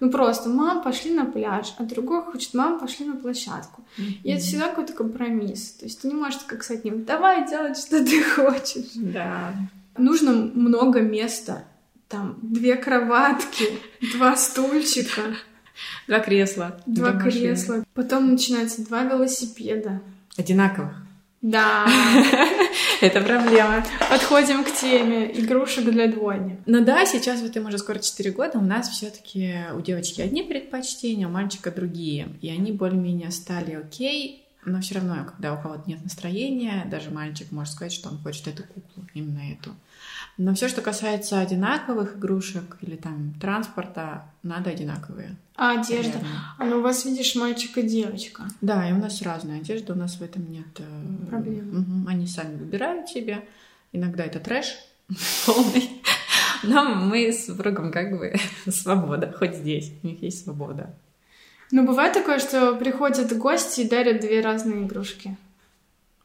[0.02, 3.84] ну просто, мам, пошли на пляж, а другой хочет, мам, пошли на площадку.
[3.96, 4.22] Mm-hmm.
[4.24, 5.74] И это всегда какой-то компромисс.
[5.74, 8.90] То есть ты не можешь как с одним, давай делать, что ты хочешь.
[8.96, 9.54] Да.
[9.96, 11.62] Нужно много места.
[12.08, 13.78] Там две кроватки,
[14.14, 15.22] два стульчика.
[16.08, 16.82] Два кресла.
[16.84, 17.84] Два кресла.
[17.94, 20.00] Потом начинается два велосипеда.
[20.36, 20.96] Одинаковых.
[21.42, 21.86] Да.
[23.00, 23.84] Это проблема.
[24.10, 26.58] Подходим к теме игрушек для двойни.
[26.66, 30.20] Ну да, сейчас вот им уже скоро 4 года, у нас все таки у девочки
[30.20, 32.28] одни предпочтения, у мальчика другие.
[32.40, 37.50] И они более-менее стали окей, но все равно, когда у кого-то нет настроения, даже мальчик
[37.50, 39.04] может сказать, что он хочет эту куклу.
[39.14, 39.74] именно эту.
[40.38, 45.36] Но все, что касается одинаковых игрушек или там транспорта, надо одинаковые.
[45.56, 46.14] А одежда?
[46.14, 46.40] Наверное.
[46.58, 48.44] А ну у вас, видишь, мальчик и девочка.
[48.60, 51.68] Да, и у нас разная одежда, у нас в этом нет э, проблем.
[51.70, 52.10] Угу.
[52.10, 53.46] Они сами выбирают себе.
[53.92, 54.74] Иногда это трэш
[55.46, 56.02] полный.
[56.62, 58.34] Но мы с супругом как бы
[58.70, 60.94] свобода, хоть здесь у них есть свобода.
[61.70, 65.36] Ну, бывает такое, что приходят гости и дарят две разные игрушки.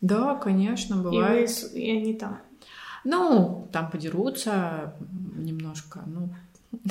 [0.02, 1.50] Да, конечно, бывает.
[1.50, 2.40] И, вы, и они там.
[3.10, 4.94] Ну, там подерутся
[5.38, 6.30] немножко, ну,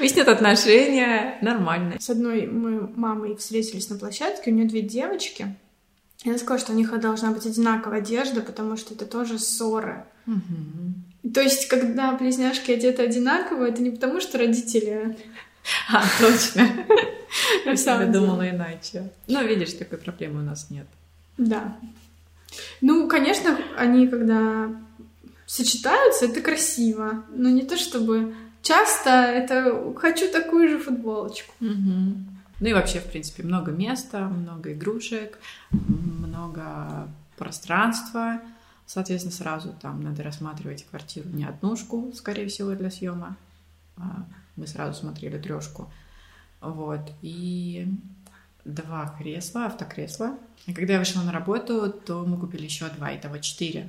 [0.00, 2.00] выяснят отношения, нормально.
[2.00, 5.54] С одной мы мамой встретились на площадке, у нее две девочки.
[6.24, 10.04] И она сказала, что у них должна быть одинаковая одежда, потому что это тоже ссоры.
[10.26, 11.30] Угу.
[11.32, 15.16] То есть, когда близняшки одеты одинаково, это не потому, что родители...
[15.92, 16.62] А, точно.
[17.64, 19.10] Я всегда думала иначе.
[19.26, 20.86] Ну, видишь, такой проблемы у нас нет.
[21.38, 21.76] Да.
[22.80, 24.70] Ну, конечно, они когда
[25.46, 27.24] сочетаются, это красиво.
[27.34, 31.54] Но не то чтобы часто это хочу такую же футболочку.
[31.60, 32.16] Угу.
[32.58, 35.38] Ну и вообще, в принципе, много места, много игрушек,
[35.70, 38.40] много пространства.
[38.86, 43.36] Соответственно, сразу там надо рассматривать квартиру не однушку, скорее всего, для съема.
[43.96, 45.90] А мы сразу смотрели трешку.
[46.60, 47.00] Вот.
[47.20, 47.86] И
[48.66, 50.36] два кресла, автокресла.
[50.66, 53.88] И когда я вышла на работу, то мы купили еще два, итого четыре.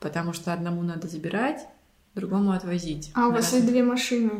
[0.00, 1.66] Потому что одному надо забирать,
[2.14, 3.10] другому отвозить.
[3.14, 4.30] А у вас есть две машины?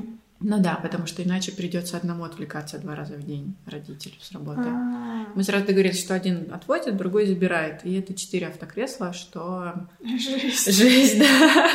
[0.40, 4.60] Ну да, потому что иначе придется одному отвлекаться два раза в день родителю с работы.
[4.62, 5.26] А-а-а.
[5.34, 7.84] Мы сразу договорились, что один отводит, другой забирает.
[7.84, 9.86] И это четыре автокресла, что...
[10.02, 10.70] Жизнь.
[10.70, 11.70] Жизнь, да.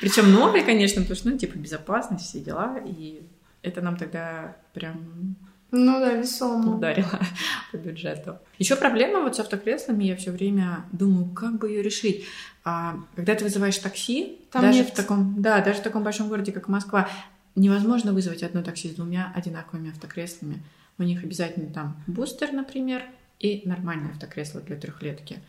[0.00, 2.78] Причем новые, конечно, потому что, ну, типа, безопасность, все дела.
[2.86, 3.22] И
[3.60, 5.36] это нам тогда прям
[5.72, 6.76] ну да, весомо.
[6.76, 7.20] Ударила
[7.72, 8.38] по бюджету.
[8.58, 12.24] Еще проблема вот с автокреслами, я все время думаю, как бы ее решить.
[12.64, 14.88] А, когда ты вызываешь такси, Там даже нет...
[14.88, 17.08] в таком, да, даже в таком большом городе, как Москва,
[17.54, 20.62] невозможно вызвать одно такси с двумя одинаковыми автокреслами.
[20.98, 23.02] У них обязательно там бустер, например,
[23.38, 25.40] и нормальное автокресло для трехлетки.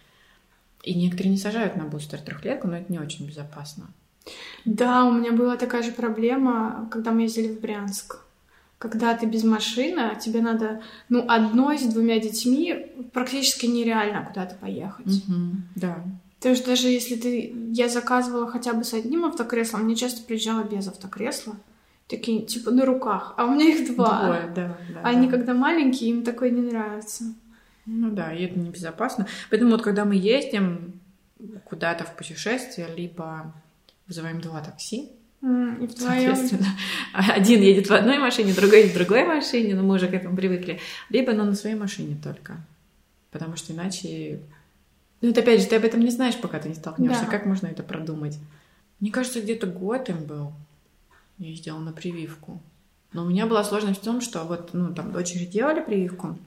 [0.83, 3.89] И некоторые не сажают на бустер трехлетку, но это не очень безопасно.
[4.65, 8.19] Да, у меня была такая же проблема, когда мы ездили в Брянск
[8.81, 15.05] когда ты без машины, тебе надо, ну, одной с двумя детьми практически нереально куда-то поехать.
[15.05, 16.03] Угу, да.
[16.39, 17.53] То есть даже если ты...
[17.69, 21.57] Я заказывала хотя бы с одним автокреслом, мне часто приезжала без автокресла.
[22.07, 23.35] Такие, типа, на руках.
[23.37, 24.25] А у меня их два.
[24.25, 25.01] Двое, да, да.
[25.03, 27.25] Они, когда маленькие, им такое не нравится.
[27.85, 29.27] Ну да, и это небезопасно.
[29.51, 30.99] Поэтому вот когда мы ездим
[31.65, 33.53] куда-то в путешествие, либо
[34.07, 35.11] вызываем два такси,
[35.41, 36.35] и вдвоем.
[36.35, 36.67] Соответственно,
[37.13, 40.35] один едет в одной машине, другой едет в другой машине, но мы уже к этому
[40.35, 40.79] привыкли.
[41.09, 42.57] Либо ну, на своей машине только.
[43.31, 44.41] Потому что иначе...
[45.21, 47.25] Ну, это опять же, ты об этом не знаешь, пока ты не столкнешься.
[47.25, 47.31] Да.
[47.31, 48.37] Как можно это продумать?
[48.99, 50.53] Мне кажется, где-то год им был.
[51.37, 52.61] Я ездила на прививку.
[53.13, 56.37] Но у меня была сложность в том, что вот, ну, там, дочери делали прививку,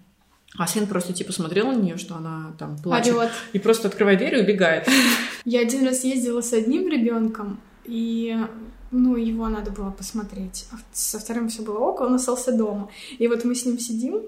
[0.57, 3.15] а сын просто, типа, смотрел на нее, что она там плачет.
[3.15, 3.31] Орёт.
[3.53, 4.89] И просто открывает дверь и убегает.
[5.45, 8.39] Я один раз ездила с одним ребенком, и
[8.95, 10.67] ну, его надо было посмотреть.
[10.73, 12.91] А со вторым все было ок, он остался дома.
[13.19, 14.23] И вот мы с ним сидим,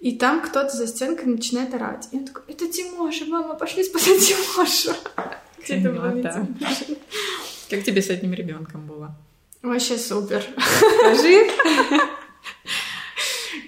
[0.00, 2.08] и там кто-то за стенкой начинает орать.
[2.12, 4.94] И он такой, это Тимоша, мама, пошли спасать Тимоша.
[7.70, 9.16] Как тебе с этим ребенком было?
[9.62, 10.44] Вообще супер.
[10.98, 11.48] Скажи.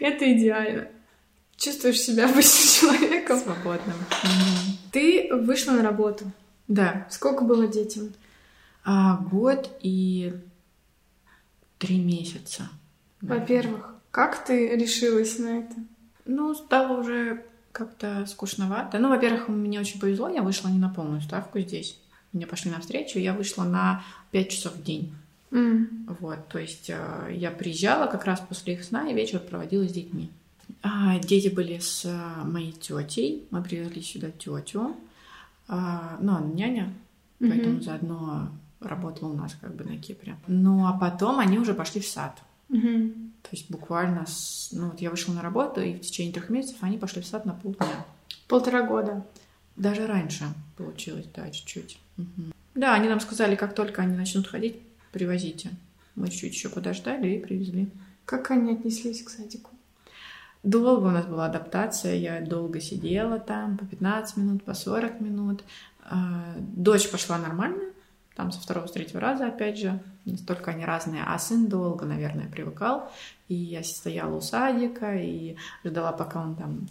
[0.01, 0.89] Это идеально.
[1.57, 3.41] Чувствуешь себя обычным человеком.
[3.41, 3.97] Свободным.
[4.93, 6.31] Ты вышла на работу.
[6.69, 7.07] Да.
[7.11, 8.13] Сколько было детям?
[8.89, 10.33] А, год и
[11.79, 12.69] три месяца.
[13.21, 15.75] Во-первых, как ты решилась на это?
[16.25, 19.01] Ну, стало уже как-то скучновато.
[19.01, 21.99] Ну, во-первых, мне очень повезло, я вышла не на полную ставку здесь.
[22.33, 25.13] Мне пошли навстречу, я вышла на 5 часов в день.
[25.51, 26.17] Mm.
[26.21, 29.93] Вот, то есть э, я приезжала как раз после их сна и вечер проводила с
[29.93, 30.31] детьми.
[30.83, 34.97] А, дети были с э, моей тетей, мы привезли сюда тетю,
[35.67, 36.93] а, ну, она няня,
[37.41, 37.49] mm-hmm.
[37.49, 40.37] поэтому заодно работала у нас как бы на Кипре.
[40.47, 42.43] Ну, а потом они уже пошли в сад.
[42.69, 42.81] Угу.
[43.43, 44.71] То есть буквально, с...
[44.73, 47.47] ну вот я вышла на работу, и в течение трех месяцев они пошли в сад
[47.47, 48.05] на полдня.
[48.49, 49.25] Полтора года.
[49.77, 50.45] Даже раньше
[50.77, 51.99] получилось, да, чуть-чуть.
[52.19, 52.53] Угу.
[52.75, 54.81] Да, они нам сказали, как только они начнут ходить,
[55.13, 55.71] привозите.
[56.15, 57.89] Мы чуть-чуть еще подождали и привезли.
[58.25, 59.71] Как они отнеслись к садику?
[60.63, 65.63] Долго у нас была адаптация, я долго сидела там, по 15 минут, по 40 минут.
[66.03, 67.83] А, дочь пошла нормально,
[68.37, 71.23] там со второго, с третьего раза, опять же, настолько они разные.
[71.27, 73.11] А сын долго, наверное, привыкал.
[73.49, 76.89] И я стояла у садика и ждала, пока он там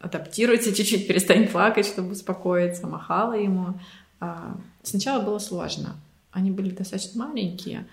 [0.00, 3.78] адаптируется чуть-чуть, перестанет плакать, чтобы успокоиться, махала ему.
[4.18, 5.96] А, сначала было сложно.
[6.32, 7.86] Они были достаточно маленькие,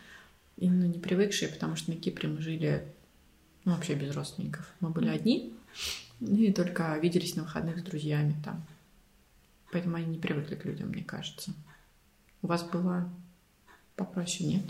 [0.58, 2.86] и ну, не привыкшие, потому что на Кипре мы жили
[3.66, 4.68] ну, вообще без родственников.
[4.80, 5.54] Мы были одни,
[6.20, 8.66] ну и только виделись на выходных с друзьями там.
[9.72, 11.54] Поэтому они не привыкли к людям, мне кажется.
[12.42, 13.10] У вас было
[13.96, 14.64] попроще, нет?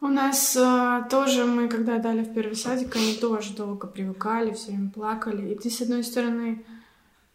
[0.00, 4.72] У нас э, тоже мы, когда дали в первый садик, они тоже долго привыкали, все
[4.72, 5.52] время плакали.
[5.52, 6.64] И ты, с одной стороны,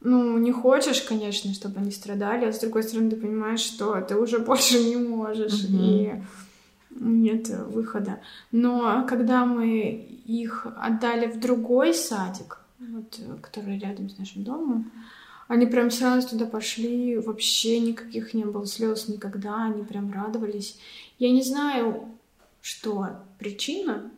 [0.02, 4.18] ну, не хочешь, конечно, чтобы они страдали, а с другой стороны, ты понимаешь, что ты
[4.18, 5.72] уже больше не можешь, mm-hmm.
[5.72, 6.24] и
[7.00, 8.20] нет выхода.
[8.52, 9.92] Но когда мы
[10.26, 14.92] их отдали в другой садик, вот, который рядом с нашим домом,
[15.48, 20.78] они прям сразу туда пошли, вообще никаких не было слез никогда, они прям радовались.
[21.20, 22.10] Я не знаю,
[22.62, 23.08] что
[23.40, 24.12] причина,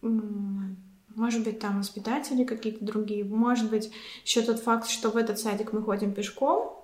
[0.00, 3.90] может быть, там воспитатели какие-то другие, может быть,
[4.24, 6.80] еще тот факт, что в этот садик мы ходим пешком,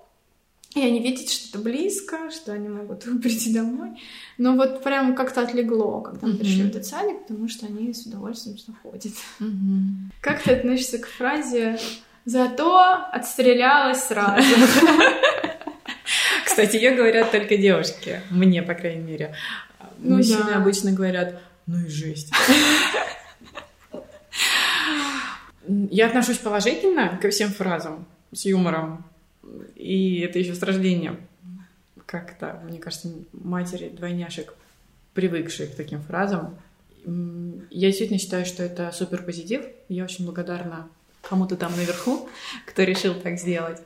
[0.73, 3.99] и они видят, что это близко, что они могут прийти домой.
[4.37, 6.37] Но вот прям как-то отлегло, когда мы uh-huh.
[6.37, 9.13] пришли в этот садик, потому что они с удовольствием сюда ходят.
[9.39, 9.49] Uh-huh.
[10.21, 11.77] Как ты относишься к фразе
[12.25, 14.43] «зато отстрелялась сразу»?
[16.45, 19.35] Кстати, ее говорят только девушки, мне, по крайней мере.
[19.97, 20.57] Ну, Мужчины да.
[20.57, 22.31] обычно говорят «ну и жесть».
[25.67, 29.05] Я отношусь положительно ко всем фразам с юмором.
[29.75, 31.15] И это еще с рождения.
[32.05, 34.53] Как-то, мне кажется, матери двойняшек,
[35.13, 36.57] привыкшие к таким фразам.
[37.05, 39.65] Я действительно считаю, что это супер позитив.
[39.87, 40.89] Я очень благодарна
[41.31, 42.27] кому-то там наверху,
[42.67, 43.81] кто решил так сделать.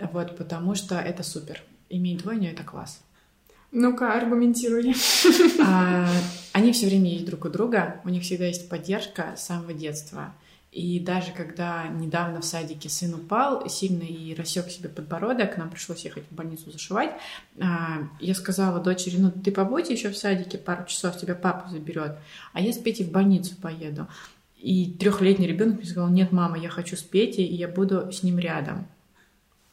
[0.00, 1.62] Вот, потому что это супер.
[1.90, 3.00] Иметь двойню— это класс.
[3.72, 4.94] Ну-ка, аргументируй.
[5.60, 6.08] А,
[6.52, 10.32] они все время есть друг у друга, у них всегда есть поддержка с самого детства.
[10.72, 16.04] И даже когда недавно в садике сын упал сильно и рассек себе подбородок, нам пришлось
[16.04, 17.10] ехать в больницу зашивать,
[17.60, 22.16] а, я сказала дочери, ну ты побудь еще в садике пару часов, тебя папа заберет,
[22.52, 24.06] а я с Петей в больницу поеду.
[24.58, 28.22] И трехлетний ребенок мне сказал, нет, мама, я хочу с Петей, и я буду с
[28.22, 28.86] ним рядом.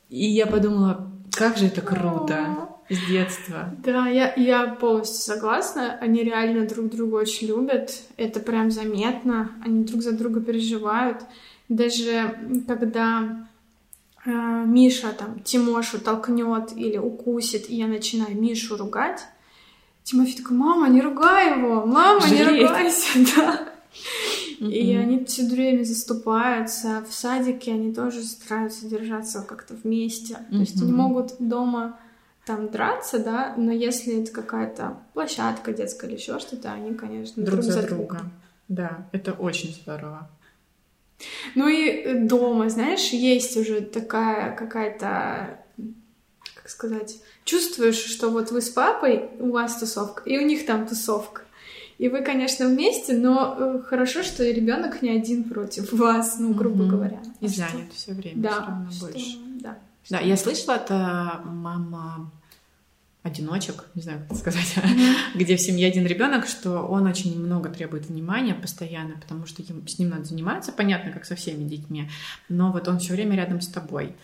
[0.10, 3.74] И я подумала, как же это круто с детства.
[3.84, 5.98] Да, я, я полностью согласна.
[6.00, 8.04] Они реально друг друга очень любят.
[8.18, 9.52] Это прям заметно.
[9.64, 11.24] Они друг за друга переживают.
[11.68, 13.48] Даже когда
[14.24, 19.26] э, Миша там Тимошу толкнет или укусит, и я начинаю Мишу ругать,
[20.04, 22.52] Тимофей такой, мама, не ругай его, мама, Жалеет.
[22.52, 23.70] не ругайся, да.
[24.60, 24.72] Mm-hmm.
[24.72, 27.04] И они все время заступаются.
[27.10, 30.34] В садике они тоже стараются держаться как-то вместе.
[30.34, 30.52] Mm-hmm.
[30.52, 32.00] То есть они могут дома
[32.46, 37.62] там драться, да, но если это какая-то площадка детская или еще что-то, они, конечно, друг,
[37.62, 37.96] друг за, друга.
[37.96, 38.22] друга.
[38.68, 40.30] Да, это очень здорово.
[41.56, 45.60] Ну и дома, знаешь, есть уже такая какая-то,
[46.56, 50.88] как сказать, чувствуешь, что вот вы с папой, у вас тусовка, и у них там
[50.88, 51.42] тусовка.
[51.98, 56.84] И вы, конечно, вместе, но э, хорошо, что ребенок не один против вас, ну, грубо
[56.84, 56.90] mm-hmm.
[56.90, 57.20] говоря.
[57.40, 59.38] И а занят все время, да, все равно что, больше.
[59.62, 59.78] Да.
[60.10, 60.90] Да, я слышала от
[61.46, 62.32] мама
[63.26, 65.16] одиночек, не знаю, как сказать, mm-hmm.
[65.36, 70.00] где в семье один ребенок, что он очень много требует внимания постоянно, потому что с
[70.00, 72.10] ним надо заниматься, понятно, как со всеми детьми,
[72.50, 74.16] но вот он все время рядом с тобой.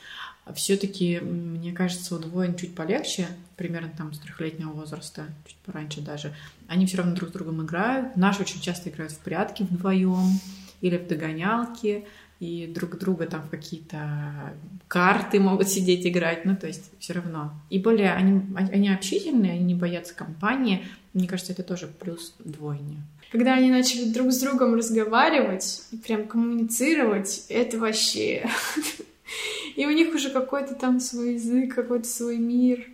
[0.55, 6.33] Все-таки, мне кажется, у двоен чуть полегче, примерно там с трехлетнего возраста, чуть пораньше даже.
[6.67, 8.15] Они все равно друг с другом играют.
[8.15, 10.39] Наши очень часто играют в прятки вдвоем
[10.81, 12.05] или в догонялки
[12.41, 14.53] и друг друга там в какие-то
[14.87, 17.53] карты могут сидеть играть, ну, то есть все равно.
[17.69, 20.83] И более они, они общительные, они не боятся компании.
[21.13, 22.97] Мне кажется, это тоже плюс двойня.
[23.31, 28.49] Когда они начали друг с другом разговаривать и прям коммуницировать, это вообще...
[29.75, 32.87] И у них уже какой-то там свой язык, какой-то свой мир.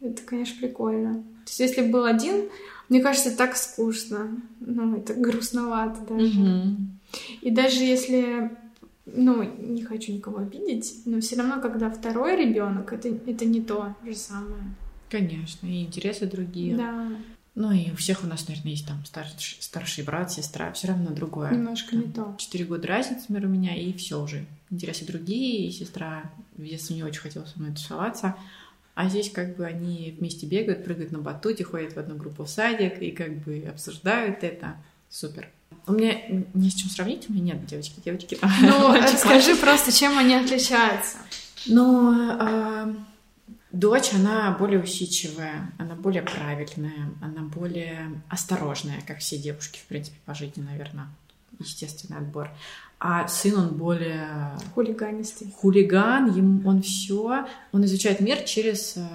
[0.00, 1.14] Это, конечно, прикольно.
[1.14, 2.48] То есть, если был один,
[2.88, 4.40] мне кажется, так скучно.
[4.60, 6.38] Ну, это грустновато даже.
[6.38, 6.76] Mm-hmm.
[7.42, 8.50] И даже если
[9.06, 13.94] ну, не хочу никого обидеть, но все равно, когда второй ребенок, это, это не то
[14.04, 14.62] же самое.
[15.10, 16.76] Конечно, и интересы другие.
[16.76, 17.08] Да.
[17.60, 21.10] Ну и у всех у нас, наверное, есть там старший, старший брат, сестра, все равно
[21.10, 21.50] другое.
[21.50, 22.34] Немножко там, не то.
[22.38, 24.46] Четыре года разницы, например, у меня, и все уже.
[24.70, 28.36] Интересы другие, и сестра детстве не очень хотела со мной тусоваться.
[28.94, 32.48] А здесь как бы они вместе бегают, прыгают на батуте, ходят в одну группу в
[32.48, 34.76] садик и как бы обсуждают это.
[35.10, 35.48] Супер.
[35.88, 36.14] У меня
[36.54, 38.38] не с чем сравнить, у меня нет девочки, девочки.
[38.62, 41.16] Ну, скажи просто, чем они отличаются.
[41.66, 42.94] Ну, э,
[43.72, 50.16] дочь, она более усидчивая, она более правильная, она более осторожная, как все девушки, в принципе,
[50.24, 51.08] по жизни, наверное.
[51.58, 52.50] Естественный отбор.
[53.00, 55.52] а сын он более Хулиганистый.
[55.56, 59.06] хулиган, ему он все, он изучает мир через э,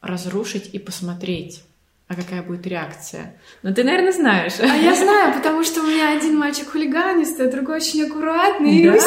[0.00, 1.62] разрушить и посмотреть.
[2.12, 3.36] А какая будет реакция?
[3.62, 4.52] Но ты, наверное, знаешь.
[4.60, 8.84] А я знаю, потому что у меня один мальчик хулиганистый, а другой очень аккуратный и
[8.90, 8.98] Да?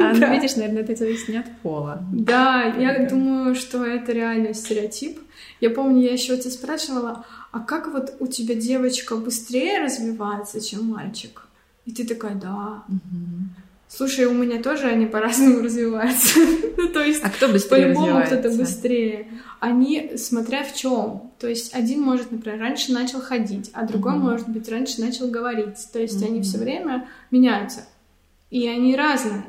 [0.00, 0.32] А, ну, Да.
[0.32, 2.04] видишь, наверное, это зависит не от пола.
[2.12, 3.08] Да, я Да.
[3.08, 5.18] думаю, что это реально стереотип.
[5.60, 10.60] Я помню, я еще у тебя спрашивала, а как вот у тебя девочка быстрее развивается,
[10.60, 11.42] чем мальчик?
[11.86, 12.84] И ты такая, да.
[12.88, 13.54] Мгм.
[13.96, 16.40] Слушай, у меня тоже они по-разному развиваются.
[16.76, 19.28] Ну, то есть А кто быстрее по-любому кто-то быстрее.
[19.60, 21.30] Они, смотря в чем.
[21.38, 24.22] То есть один может, например, раньше начал ходить, а другой, Мгм.
[24.22, 25.76] может быть, раньше начал говорить.
[25.92, 26.42] То есть они Мгм.
[26.42, 27.86] все время меняются.
[28.50, 29.44] И они разные.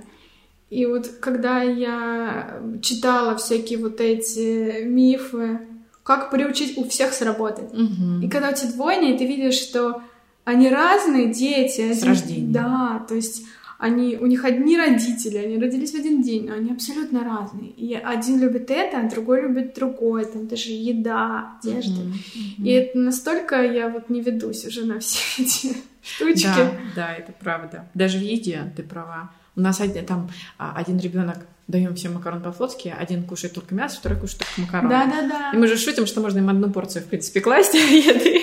[0.70, 5.60] И вот когда я читала всякие вот эти мифы,
[6.04, 7.74] как приучить, у всех сработает.
[7.74, 8.22] Мгм.
[8.22, 10.02] И когда у тебя двойня, и ты видишь, что
[10.44, 11.92] они разные дети.
[11.92, 12.54] С один- рождения.
[12.54, 13.44] Да, то есть
[13.78, 17.72] они, у них одни родители, они родились в один день, но они абсолютно разные.
[17.72, 20.26] И один любит это, а другой любит другое.
[20.26, 22.02] Там даже еда, одежда.
[22.02, 22.14] Мгм.
[22.58, 22.66] Мгм.
[22.66, 26.46] И это настолько я вот не ведусь уже на все эти штучки.
[26.46, 27.90] Да, да, это правда.
[27.94, 29.32] Даже в еде ты права.
[29.58, 33.98] У нас один, там а, один ребенок даем всем макарон по-флотски, один кушает только мясо,
[33.98, 34.90] второй кушает только макарон.
[34.90, 35.52] Да, да, да.
[35.54, 38.42] И мы же шутим, что можно им одну порцию, в принципе, класть еды,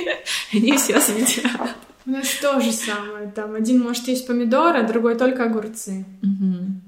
[0.52, 1.50] они все съедят.
[2.06, 3.30] У нас то же самое.
[3.30, 6.04] Там один может есть помидоры, а другой только огурцы.
[6.22, 6.82] Мгм.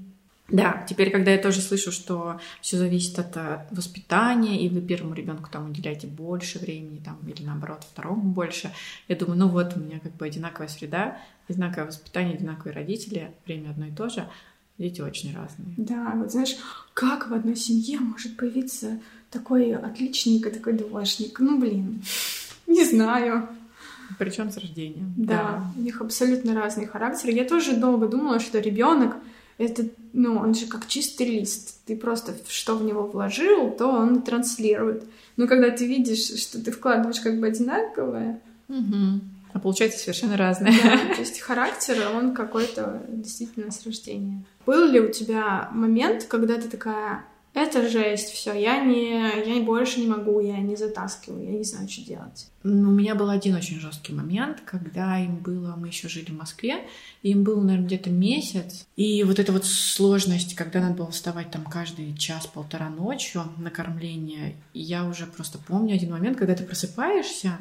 [0.47, 5.15] Да, теперь, когда я тоже слышу, что все зависит от э, воспитания, и вы первому
[5.15, 8.71] ребенку там уделяете больше времени, там, или наоборот, второму больше,
[9.07, 13.71] я думаю, ну вот у меня как бы одинаковая среда, одинаковое воспитание, одинаковые родители, время
[13.71, 14.29] одно и то же,
[14.77, 15.73] дети очень разные.
[15.77, 16.57] Да, вот знаешь,
[16.93, 18.99] как в одной семье может появиться
[19.31, 21.39] такой отличник и такой двоечник?
[21.39, 22.03] Ну, блин,
[22.67, 23.49] не знаю.
[24.17, 25.05] Причем с рождения.
[25.17, 27.33] Да, у них абсолютно разные характеры.
[27.33, 29.15] Я тоже долго думала, что ребенок
[29.57, 31.79] это, ну, он же как чистый лист.
[31.85, 35.03] Ты просто что в него вложил, то он транслирует.
[35.37, 39.21] Но когда ты видишь, что ты вкладываешь как бы одинаковое, Мгм.
[39.53, 40.73] А получается совершенно разные.
[40.83, 44.43] да, то есть характер, он какой-то действительно с рождения.
[44.65, 47.23] Был ли у тебя момент, когда ты такая,
[47.55, 49.11] это жесть, все, я не,
[49.47, 52.47] я больше не могу, я не затаскиваю, я не знаю, что делать.
[52.63, 56.37] Ну, У меня был один очень жесткий момент, когда им было, мы еще жили в
[56.37, 56.85] Москве,
[57.23, 58.85] им было, наверное, где-то месяц.
[58.97, 64.55] И вот эта вот сложность, когда надо было вставать там каждый час-полтора ночью на кормление,
[64.73, 67.57] я уже просто помню один момент, когда ты просыпаешься,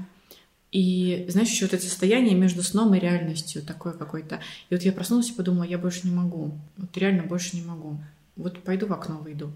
[0.73, 4.41] и знаешь, еще вот это состояние между сном и реальностью такое какое-то.
[4.71, 6.51] И вот я проснулась и подумала, я больше не могу.
[6.77, 8.01] Вот реально больше не могу.
[8.35, 9.53] Вот пойду в окно выйду.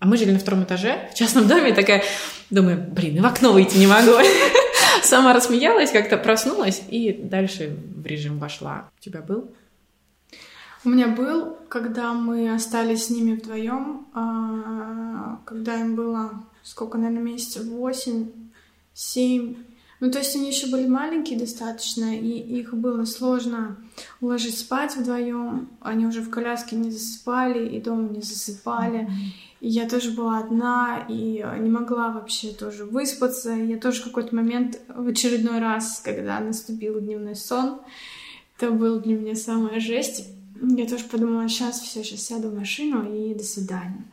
[0.00, 2.02] А мы жили на втором этаже в частном доме, такая,
[2.48, 4.12] думаю, блин, и в окно выйти не могу.
[5.02, 8.88] Сама рассмеялась, как-то проснулась и дальше в режим вошла.
[8.98, 9.50] У тебя был?
[10.82, 14.06] У меня был, когда мы остались с ними вдвоем,
[15.44, 18.30] когда им было, сколько, наверное, месяцев, восемь,
[18.94, 19.56] семь.
[20.00, 23.76] Ну, то есть они еще были маленькие достаточно, и их было сложно
[24.22, 25.68] уложить спать вдвоем.
[25.82, 29.10] Они уже в коляске не засыпали, и дома не засыпали.
[29.49, 33.50] И я тоже была одна, и не могла вообще тоже выспаться.
[33.50, 37.80] Я тоже в какой-то момент, в очередной раз, когда наступил дневной сон,
[38.56, 40.28] это был для меня самая жесть.
[40.62, 44.04] Я тоже подумала, сейчас все, сейчас сяду в машину и до свидания.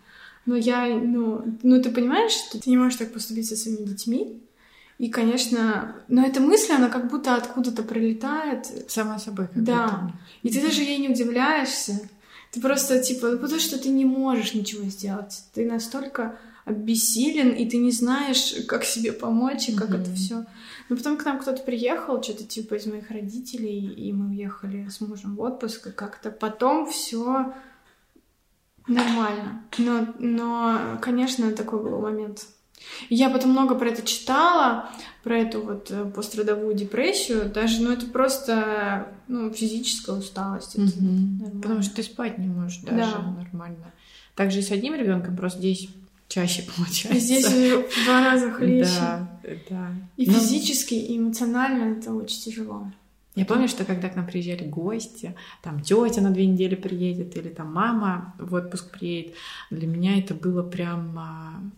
[0.46, 4.42] Но я, ну, ну ты понимаешь, что ты не можешь так поступить со своими детьми.
[4.98, 8.66] И, конечно, но эта мысль, она как будто откуда-то прилетает.
[8.88, 9.48] Сама собой.
[9.48, 9.84] Как Да.
[9.84, 10.14] будто.
[10.44, 12.10] И ты даже ей не удивляешься.
[12.52, 15.44] Ты просто, типа, потому что ты не можешь ничего сделать.
[15.54, 20.02] Ты настолько обессилен, и ты не знаешь, как себе помочь, и как Мгм.
[20.02, 20.46] это все.
[20.90, 25.00] Но потом к нам кто-то приехал, что-то типа из моих родителей, и мы уехали с
[25.02, 27.54] мужем в отпуск, и как-то потом все
[28.88, 29.64] нормально.
[29.78, 32.48] Но, но, конечно, такой был момент.
[33.10, 34.90] Я потом много про это читала,
[35.24, 37.50] про эту вот э, пострадовую депрессию.
[37.50, 40.78] Даже, ну, это просто, ну, физическая усталость.
[40.78, 41.62] Нормально.
[41.62, 43.22] Потому что ты спать не можешь даже Да.
[43.22, 43.94] нормально.
[44.36, 45.90] Также и с одним ребенком, просто здесь
[46.28, 47.20] чаще получается.
[47.20, 48.90] Здесь в два раза хлеще.
[49.00, 49.30] Да,
[49.70, 49.92] да.
[50.18, 52.92] И Ну, физически, и эмоционально это очень тяжело.
[53.36, 57.50] Я помню, что когда к нам приезжали гости, там тетя на две недели приедет, или
[57.50, 59.36] там мама в отпуск приедет,
[59.70, 61.72] для меня это было прям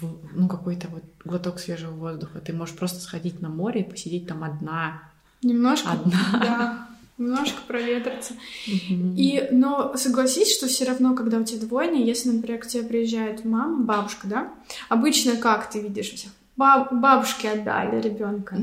[0.00, 2.40] ну, какой-то вот глоток свежего воздуха.
[2.40, 5.02] Ты можешь просто сходить на море и посидеть там одна.
[5.42, 6.12] Немножко, Одна.
[6.32, 6.88] да,
[7.18, 8.34] немножко проветриться.
[8.66, 13.44] И, но согласись, что все равно, когда у тебя двойня, если, например, к тебе приезжает
[13.44, 14.52] мама, бабушка, да,
[14.88, 16.32] обычно как ты видишь всех?
[16.56, 18.56] Баб- бабушки отдали ребенка.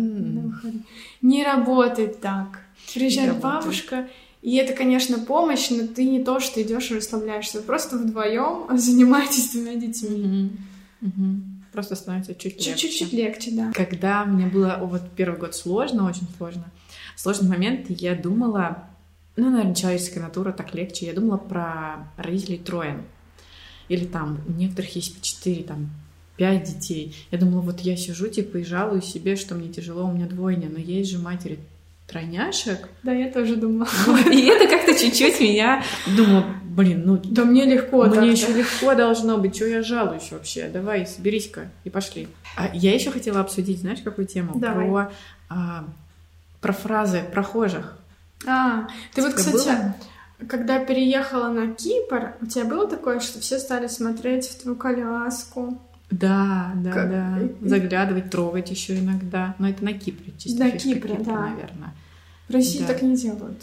[1.22, 2.60] Не работает так.
[2.94, 4.10] Приезжает бабушка,
[4.42, 7.60] И это, конечно, помощь, но ты не то, что идешь и расслабляешься.
[7.60, 10.50] Вы просто вдвоем занимаетесь двумя детьми.
[10.50, 10.58] Угу.
[11.04, 11.42] Угу.
[11.74, 12.76] Просто становится чуть легче.
[12.76, 13.72] Чуть-чуть легче, да.
[13.74, 16.66] Когда мне было вот первый год сложно, очень сложно,
[17.16, 18.86] сложный момент, я думала,
[19.36, 21.08] ну, наверное, человеческая натура так легче.
[21.08, 23.04] Я думала про родителей Троен.
[23.90, 25.90] Или там у некоторых есть по четыре, там,
[26.38, 27.16] пять детей.
[27.32, 30.70] Я думала, вот я сижу, типа, и жалую себе, что мне тяжело, у меня двойня,
[30.70, 31.60] но есть же матери
[32.14, 32.88] тройняшек.
[33.02, 33.88] Да, я тоже думала.
[34.32, 35.84] И это как-то чуть-чуть меня...
[36.16, 37.20] Думаю, блин, ну...
[37.24, 38.06] Да мне легко.
[38.06, 39.58] Мне еще легко должно быть.
[39.58, 40.70] Чего я жалуюсь вообще?
[40.72, 42.28] Давай, соберись-ка и пошли.
[42.56, 44.54] А я еще хотела обсудить, знаешь, какую тему?
[44.60, 44.88] Давай.
[44.88, 45.12] Про,
[45.50, 45.86] а,
[46.62, 47.98] про фразы прохожих.
[48.46, 49.96] А, ты вот, Тебе кстати, было?
[50.48, 55.82] когда переехала на Кипр, у тебя было такое, что все стали смотреть в твою коляску?
[56.20, 57.40] Да, да, Как- да.
[57.62, 59.56] Заглядывать, трогать еще иногда.
[59.60, 61.40] Но это на Кипре, чисто На фишка Кипре, Кипра, да.
[61.50, 61.94] наверное.
[62.48, 62.88] В России Да.
[62.88, 63.62] так не делают.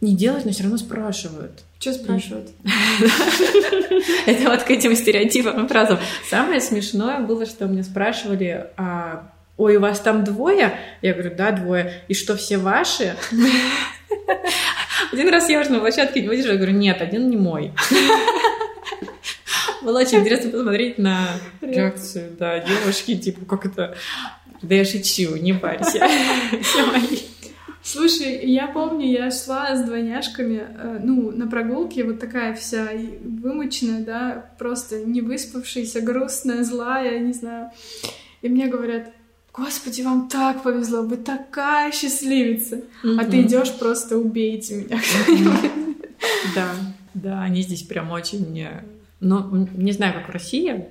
[0.00, 1.62] Не делать, но все равно спрашивают.
[1.78, 2.50] Что спрашивают?
[4.26, 5.98] Это вот к этим стереотипам и фразам.
[6.28, 10.74] Самое смешное было, что мне спрашивали, а, ой, у вас там двое?
[11.02, 11.92] Я говорю, да, двое.
[12.08, 13.16] И что, все ваши?
[15.12, 17.72] Один раз я уже на площадке не выдержала, я говорю, нет, один не мой.
[19.84, 21.28] Было очень интересно посмотреть на
[21.60, 23.96] реакцию, да, девушки, типа, как это...
[24.62, 26.00] Да я шучу, не парься.
[26.62, 27.18] Все мои.
[27.82, 32.88] Слушай, я помню, я шла с двойняшками, э, ну, на прогулке, вот такая вся
[33.22, 37.70] вымученная, да, просто не выспавшаяся, грустная, злая, не знаю.
[38.40, 39.12] И мне говорят,
[39.52, 42.80] Господи, вам так повезло, вы такая счастливица.
[43.02, 45.00] А ты идешь просто убейте меня.
[46.54, 46.70] Да,
[47.12, 48.66] да, они здесь прям очень...
[49.24, 50.86] Ну, не знаю, как в России,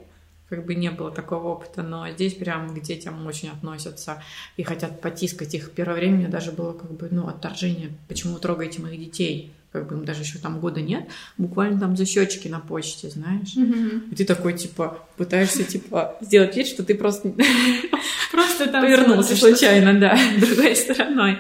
[0.49, 4.21] как бы не было такого опыта, но здесь прям к детям очень относятся
[4.57, 5.71] и хотят потискать их.
[5.71, 9.53] Первое время у меня даже было как бы, ну, отторжение, почему вы трогаете моих детей?
[9.71, 11.07] Как бы им даже еще там года нет,
[11.39, 13.55] буквально там за щечки на почте, знаешь.
[13.55, 14.09] Мгм.
[14.11, 17.33] И ты такой, типа, пытаешься, типа, сделать вид, что ты просто
[18.31, 21.39] Просто там повернулся случайно, да, другой стороной.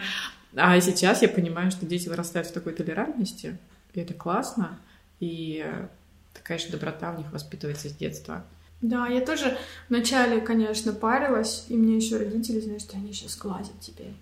[0.55, 3.57] А сейчас я понимаю, что дети вырастают в такой толерантности,
[3.93, 4.79] и это классно,
[5.19, 5.65] и
[6.33, 8.43] такая же доброта в них воспитывается с детства.
[8.83, 9.57] Да, я тоже
[9.87, 14.13] вначале, конечно, парилась, и мне еще родители, знаешь, что они сейчас глазят тебе.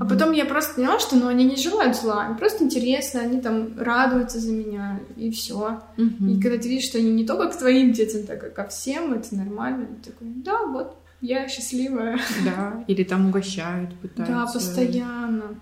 [0.00, 3.40] А потом я просто поняла, что ну, они не желают зла, им просто интересно, они
[3.40, 5.80] там радуются за меня, и все.
[5.96, 9.12] И когда ты видишь, что они не только к твоим детям, так и ко всем,
[9.12, 9.86] это нормально.
[10.02, 12.18] Ты такой, да, вот, я счастливая.
[12.44, 14.34] Да, или там угощают, пытаются.
[14.34, 15.60] Да, постоянно.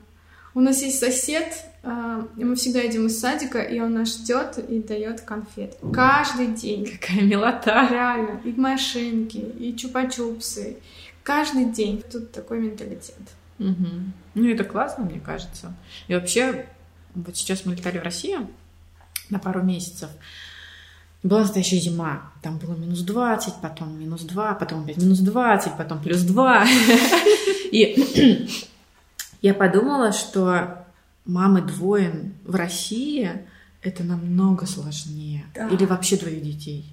[0.54, 5.22] У нас есть сосед, мы всегда идем из садика, и он нас ждет и дает
[5.22, 5.76] конфет.
[5.92, 6.98] Каждый день.
[6.98, 7.88] Какая милота.
[7.90, 8.40] Реально.
[8.44, 10.76] И машинки, и чупа-чупсы.
[11.22, 12.02] Каждый день.
[12.10, 13.16] Тут такой менталитет.
[13.58, 14.12] Мгм.
[14.34, 15.74] Ну, это классно, мне кажется.
[16.08, 16.66] И вообще,
[17.14, 18.48] вот сейчас мы летали в Россию
[19.30, 20.10] на пару месяцев.
[21.22, 22.32] Была настоящая зима.
[22.42, 26.66] Там было минус 20, потом минус 2, потом опять минус 20, потом плюс 2.
[27.72, 28.48] И
[29.42, 30.79] я подумала, что
[31.24, 33.30] мамы двоен в России
[33.82, 35.44] это намного сложнее.
[35.54, 35.68] Да.
[35.68, 36.84] Или вообще двоих детей.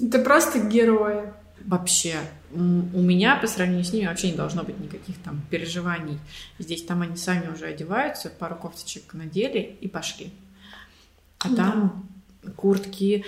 [0.00, 1.32] Это просто герои.
[1.66, 2.16] Вообще,
[2.54, 6.18] у меня по сравнению с ними вообще не должно быть никаких там переживаний.
[6.58, 10.32] Здесь там они сами уже одеваются, пару кофточек надели и пошли.
[11.40, 11.56] А Да.
[11.56, 12.08] там
[12.56, 13.26] куртки,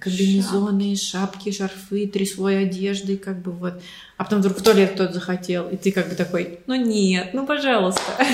[0.00, 3.80] комбинезоны, шапки, шарфы, три слоя одежды, как бы вот.
[4.16, 7.46] А потом вдруг в туалет кто-то захотел, и ты как бы такой, ну нет, ну
[7.46, 8.02] пожалуйста.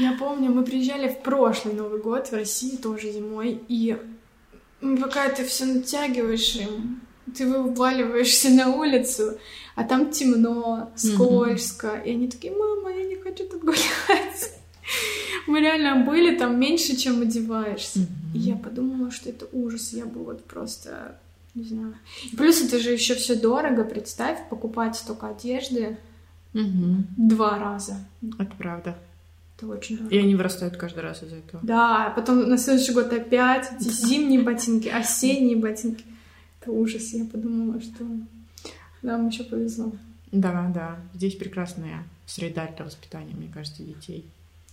[0.00, 3.96] Я помню, мы приезжали в прошлый Новый год в России тоже зимой, и
[4.80, 7.00] пока ты все натягиваешь им,
[7.36, 9.38] ты вываливаешься на улицу,
[9.74, 14.52] а там темно, скользко, и они такие, мама, я не хочу тут гулять.
[15.46, 18.00] Мы реально были там меньше, чем одеваешься.
[18.34, 21.18] И я подумала, что это ужас, я бы вот просто,
[21.54, 21.94] не знаю.
[22.30, 25.96] И плюс это же еще все дорого, представь, покупать столько одежды
[26.52, 27.06] Мгм.
[27.16, 27.96] два раза.
[28.38, 28.98] Это правда.
[29.58, 30.14] Это очень дорого.
[30.14, 31.60] И они вырастают каждый раз из-за этого.
[31.64, 36.04] Да, а потом на следующий год опять эти зимние ботинки, осенние ботинки.
[36.60, 37.12] Это ужас.
[37.12, 38.04] Я подумала, что
[39.02, 39.92] нам еще повезло.
[40.30, 40.96] Да, да.
[41.14, 44.24] Здесь прекрасная среда для воспитания, мне кажется, детей.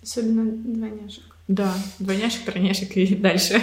[0.04, 1.24] Особенно двойняшек.
[1.48, 3.60] Да, двойняшек, тройняшек и дальше.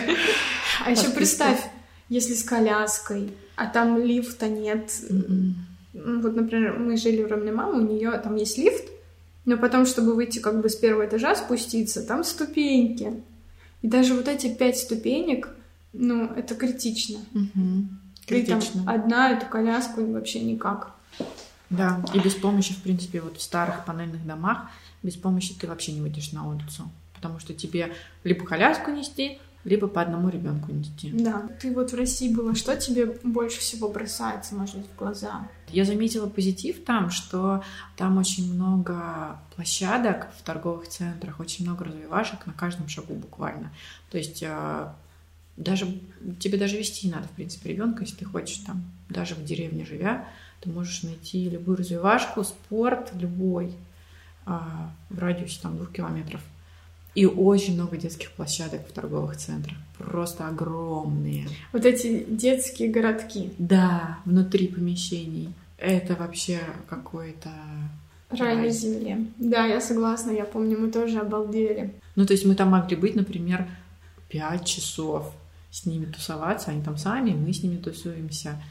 [0.85, 1.61] А еще представь,
[2.09, 4.91] если с коляской, а там лифта нет.
[5.09, 5.55] М-м.
[5.93, 8.89] Ну, Вот, например, мы жили у Роминой мамы, у нее там есть лифт,
[9.45, 13.23] но потом, чтобы выйти как бы с первого этажа, спуститься, там ступеньки.
[13.83, 15.49] И даже вот эти пять ступенек,
[15.93, 17.19] ну, это критично.
[17.33, 17.99] Мгм.
[18.27, 18.85] Ты там Критично.
[18.87, 20.93] одна эту коляску вообще никак.
[21.71, 24.67] Да, и без помощи, в принципе, вот в старых панельных домах,
[25.03, 26.91] без помощи ты вообще не выйдешь на улицу.
[27.15, 27.93] потому что тебе
[28.25, 31.13] либо коляску нести, либо по одному ребенку нести.
[31.13, 31.49] Да.
[31.61, 35.49] Ты вот в России была, что тебе больше всего бросается, может быть, в глаза?
[35.69, 37.63] Я заметила позитив там, что
[37.97, 43.73] там очень много площадок в торговых центрах, очень много развивашек на каждом шагу буквально.
[44.11, 44.89] То есть э,
[45.57, 45.87] даже
[46.41, 49.85] тебе даже вести не надо, в принципе, ребенка, если ты хочешь там, даже в деревне
[49.85, 50.29] живя,
[50.61, 53.75] ты можешь найти любую развивашку, спорт любой
[54.47, 56.41] а, в радиусе там двух километров.
[57.15, 59.77] И очень много детских площадок в торговых центрах.
[59.99, 61.47] Просто огромные.
[61.73, 63.53] Вот эти детские городки.
[63.59, 65.53] Да, внутри помещений.
[65.77, 67.51] Это вообще какой-то...
[68.31, 69.27] Рай на земле.
[69.37, 70.31] Да, я согласна.
[70.31, 71.93] Я помню, мы тоже обалдели.
[72.17, 73.69] Ну, то есть мы там могли быть, например,
[74.31, 75.35] пять часов
[75.71, 76.71] с ними тусоваться.
[76.71, 78.63] Они там сами, мы с ними тусуемся.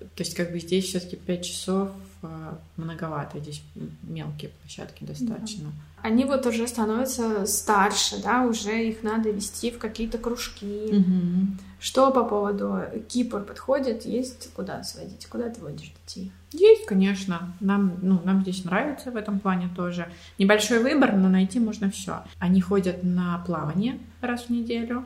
[0.00, 1.90] То есть как бы здесь все-таки 5 часов
[2.22, 3.62] э, многовато, здесь
[4.02, 5.64] мелкие площадки достаточно.
[5.64, 6.08] Да.
[6.08, 10.96] Они вот уже становятся старше, да, уже их надо вести в какие-то кружки.
[10.96, 11.56] Угу.
[11.78, 14.06] Что по поводу Кипр подходит?
[14.06, 15.26] Есть куда сводить?
[15.26, 16.32] Куда ты водишь детей?
[16.52, 17.54] Есть, конечно.
[17.60, 20.10] Нам, ну, нам здесь нравится в этом плане тоже.
[20.38, 22.22] Небольшой выбор, но найти можно все.
[22.38, 25.04] Они ходят на плавание раз в неделю,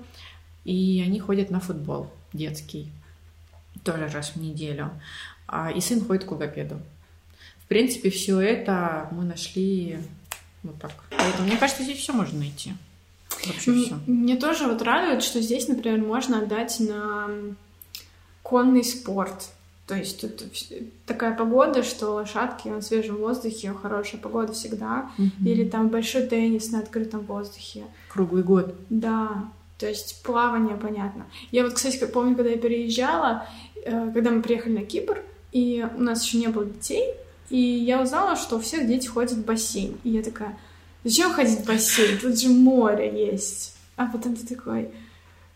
[0.64, 2.90] и они ходят на футбол детский
[3.85, 4.91] тоже раз в неделю.
[5.47, 6.80] А, и сын ходит к логопеду.
[7.64, 9.99] В принципе, все это мы нашли
[10.62, 10.93] вот так.
[11.11, 12.72] Поэтому, мне кажется, здесь все можно найти.
[13.47, 13.99] Вообще все.
[14.07, 17.28] Мне тоже вот радует, что здесь, например, можно отдать на
[18.43, 19.51] конный спорт.
[19.87, 20.45] То есть тут
[21.05, 25.11] такая погода, что лошадки на свежем воздухе, хорошая погода всегда.
[25.18, 25.47] Угу.
[25.47, 27.85] Или там большой теннис на открытом воздухе.
[28.09, 28.74] Круглый год.
[28.89, 29.51] Да.
[29.78, 31.26] То есть плавание, понятно.
[31.51, 33.47] Я вот, кстати, помню, когда я переезжала,
[33.85, 35.22] когда мы приехали на Кипр,
[35.53, 37.14] и у нас еще не было детей,
[37.51, 39.97] и я узнала, что у всех дети ходят в бассейн.
[40.03, 40.59] И я такая,
[41.05, 42.18] зачем ходить в бассейн?
[42.18, 43.76] Тут же море есть.
[43.97, 44.91] А потом ты такой,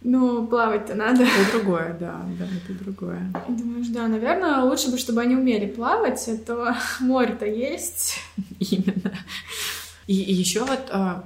[0.03, 1.24] ну, плавать-то надо.
[1.24, 3.33] Это другое, да, да, это другое.
[3.49, 8.20] И думаешь, да, наверное, лучше бы, чтобы они умели плавать, а то море-то есть.
[8.61, 9.12] Именно.
[10.07, 11.24] И, и еще вот, а,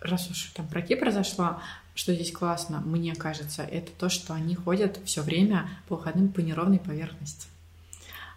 [0.00, 1.62] раз уж там про Кипр зашла,
[1.98, 6.38] что здесь классно, мне кажется, это то, что они ходят все время по выходным по
[6.38, 7.48] неровной поверхности.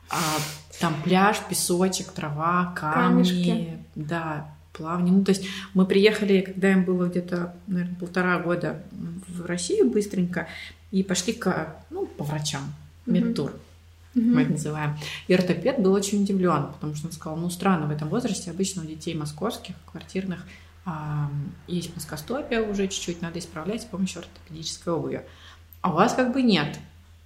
[0.09, 0.17] А,
[0.79, 3.77] там пляж, песочек, трава, камни, Камешки.
[3.93, 5.13] да, плавание.
[5.13, 5.45] Ну, то есть
[5.75, 8.81] мы приехали, когда им было где-то, наверное, полтора года
[9.27, 10.47] в Россию быстренько
[10.89, 12.63] и пошли к, ну, по врачам,
[13.05, 13.51] медтур.
[14.15, 14.21] Mm-hmm.
[14.21, 14.97] Мы это называем.
[15.27, 18.81] И ортопед был очень удивлен, потому что он сказал, ну, странно, в этом возрасте обычно
[18.81, 20.47] у детей московских, квартирных,
[21.67, 25.21] есть плоскостопие уже чуть-чуть, надо исправлять с помощью ортопедической обуви.
[25.81, 26.79] А у вас как бы нет.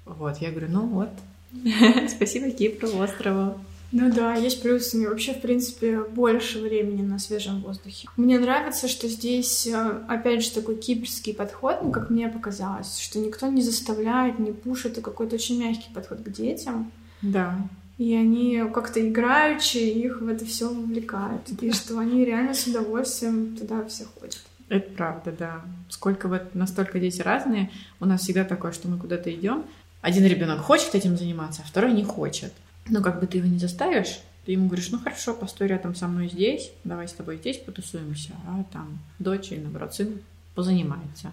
[0.05, 1.09] Вот, я говорю, ну вот,
[2.09, 3.59] спасибо Кипру, острову.
[3.91, 4.97] Ну да, есть плюсы.
[4.97, 8.09] Мне вообще, в принципе, больше времени на свежем воздухе.
[8.17, 13.19] Мне нравится, что здесь, э, опять же, такой кипрский подход, ну, как мне показалось, что
[13.19, 16.91] никто не заставляет, не пушит, это какой-то очень мягкий подход к детям.
[17.21, 17.57] Да
[17.97, 23.55] и они как-то играючи их в это все вовлекают, и что они реально с удовольствием
[23.55, 24.41] туда все ходят.
[24.67, 25.61] Это правда, да.
[25.89, 29.63] Сколько вот настолько дети разные, у нас всегда такое, что мы куда-то идем,
[30.01, 32.53] один ребенок хочет этим заниматься, а второй не хочет.
[32.87, 36.07] Но как бы ты его не заставишь, ты ему говоришь, ну хорошо, постой рядом со
[36.07, 40.19] мной здесь, давай с тобой здесь потусуемся, а там дочь или, наоборот, сын
[40.53, 41.31] позанимается.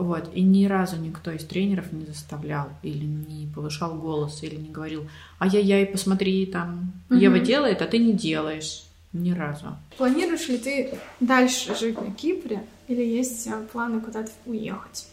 [0.00, 0.30] Вот.
[0.34, 5.06] И ни разу никто из тренеров не заставлял или не повышал голос, или не говорил,
[5.38, 7.18] ай-яй-яй, посмотри, там, угу.
[7.18, 8.84] Ева делает, а ты не делаешь.
[9.12, 9.76] Ни разу.
[9.98, 15.08] Планируешь ли ты дальше жить на Кипре или есть э, планы куда-то уехать?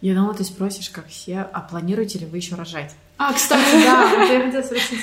[0.00, 2.94] Я думала, ты спросишь, как все, а планируете ли вы еще рожать?
[3.18, 5.00] А, кстати, да, я хотела спросить.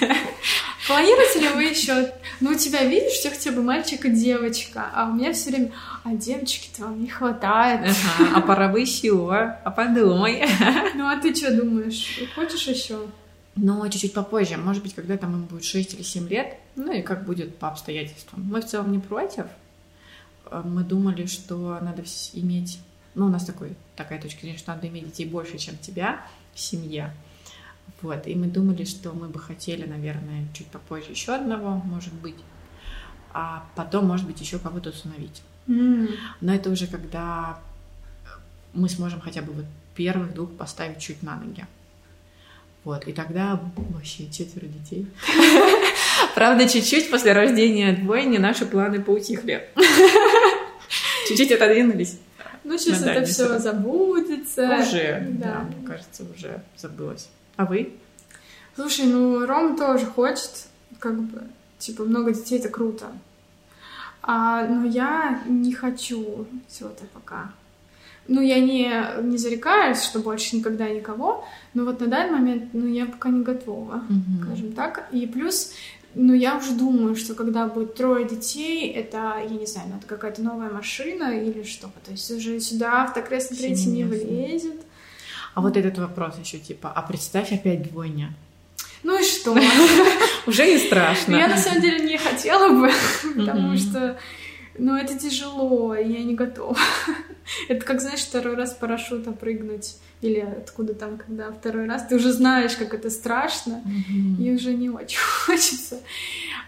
[0.87, 2.13] Планируете ли вы еще?
[2.39, 5.71] Ну, у тебя, видишь, все хотя бы мальчик и девочка, а у меня все время,
[6.03, 7.81] а девочки-то вам не хватает.
[8.19, 10.45] Ага, а пора бы еще, а подумай.
[10.95, 12.19] Ну, а ты что думаешь?
[12.35, 13.07] Хочешь еще?
[13.55, 14.57] Ну, чуть-чуть попозже.
[14.57, 16.57] Может быть, когда там им будет 6 или 7 лет.
[16.75, 18.43] Ну, и как будет по обстоятельствам.
[18.43, 19.45] Мы в целом не против.
[20.51, 22.79] Э, мы думали, что надо иметь...
[23.13, 26.21] Ну, у нас такой, такая точка зрения, что надо иметь детей больше, чем тебя
[26.53, 27.13] в семье.
[28.01, 32.35] Вот, и мы думали, что мы бы хотели, наверное, чуть попозже еще одного, может быть,
[33.33, 35.41] а потом, может быть, еще кого-то усыновить.
[35.67, 36.09] Mm.
[36.41, 37.59] Но это уже когда
[38.73, 39.65] мы сможем хотя бы вот
[39.95, 41.65] первых двух поставить чуть на ноги.
[42.83, 45.07] Вот, и тогда вообще четверо детей.
[46.35, 49.67] Правда, чуть-чуть после рождения двойни наши планы поутихли.
[51.27, 52.19] Чуть-чуть отодвинулись.
[52.63, 54.79] Ну, сейчас это все забудется.
[54.79, 57.29] Уже, да, мне кажется, уже забылось.
[57.57, 57.93] А вы?
[58.75, 60.51] Слушай, ну Ром тоже хочет,
[60.99, 61.43] как бы,
[61.79, 63.05] типа, много детей это круто.
[64.21, 67.51] А, но я не хочу чего-то пока.
[68.27, 68.91] Ну, я не,
[69.21, 71.45] не зарекаюсь, что больше никогда никого,
[71.75, 74.43] но вот на данный момент, ну, я пока не готова, Мгм.
[74.43, 75.07] скажем так.
[75.11, 75.73] И плюс,
[76.15, 80.07] ну, я уже думаю, что когда будет трое детей, это, я не знаю, ну, это
[80.07, 81.91] какая-то новая машина или что.
[82.03, 84.81] То есть уже сюда автокресло третье не влезет.
[85.55, 88.33] А вот этот вопрос еще типа, а представь опять двойня.
[89.03, 89.55] Ну и что?
[90.45, 91.37] Уже не страшно.
[91.37, 92.91] Я на самом деле не хотела бы,
[93.35, 94.19] потому что,
[94.77, 96.77] ну, это тяжело, я не готова.
[97.69, 99.95] Это как, знаешь, второй раз с парашюта прыгнуть.
[100.21, 102.07] Или откуда там, когда второй раз.
[102.07, 103.81] Ты уже знаешь, как это страшно,
[104.39, 105.99] и уже не очень хочется.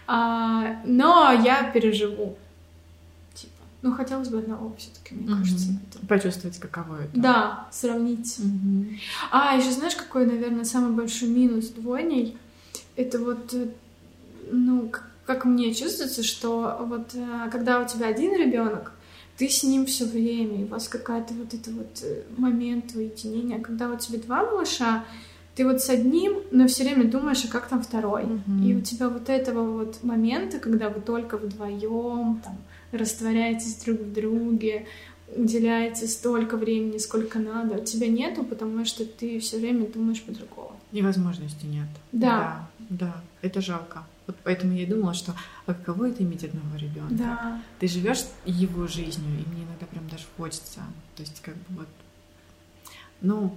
[0.06, 2.38] А, но я переживу.
[3.80, 5.38] Ну, хотелось бы одного все таки мне Мгм.
[5.38, 5.68] кажется.
[5.92, 6.06] это.
[6.06, 7.20] Почувствовать, каково это.
[7.20, 8.36] Да, сравнить.
[8.38, 8.98] Мгм.
[9.30, 12.36] А, еще знаешь, какой, наверное, самый большой минус двойней?
[12.96, 13.68] Это вот, э,
[14.50, 14.90] ну,
[15.26, 18.92] как мне чувствуется, что вот э, когда у тебя один ребенок,
[19.36, 23.58] ты с ним все время, и у вас какая-то вот это вот э, момент уединения.
[23.58, 25.04] А Когда у тебя два малыша,
[25.54, 28.24] ты вот с одним, но все время думаешь, а как там второй?
[28.24, 28.64] Мгм.
[28.66, 32.56] И у тебя вот этого вот момента, когда вы только вдвоем там
[32.92, 34.86] растворяетесь друг в друге,
[35.34, 40.78] уделяете столько времени, сколько надо, у тебя нету, потому что ты все время думаешь по-другому.
[40.92, 41.88] И возможности нет.
[42.12, 42.66] Да.
[42.78, 43.06] да.
[43.06, 43.22] да.
[43.42, 44.04] Это жалко.
[44.26, 45.34] Вот поэтому я и думала, что
[45.66, 47.14] а каково это иметь одного ребенка?
[47.14, 47.62] Да.
[47.78, 50.80] Ты живешь его жизнью, и мне иногда прям даже хочется.
[51.16, 51.88] То есть, как бы вот.
[53.20, 53.56] Ну,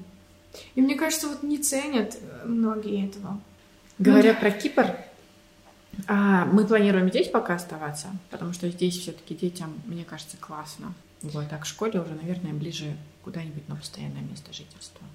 [0.75, 3.39] И мне кажется, вот не ценят э, многие этого.
[3.99, 4.95] говоря про Кипр,
[6.07, 10.93] а, мы планируем здесь пока оставаться, потому что здесь все-таки детям, мне кажется, классно.
[11.21, 15.05] Вот, а к школе уже, наверное, ближе куда-нибудь на постоянное место жительства.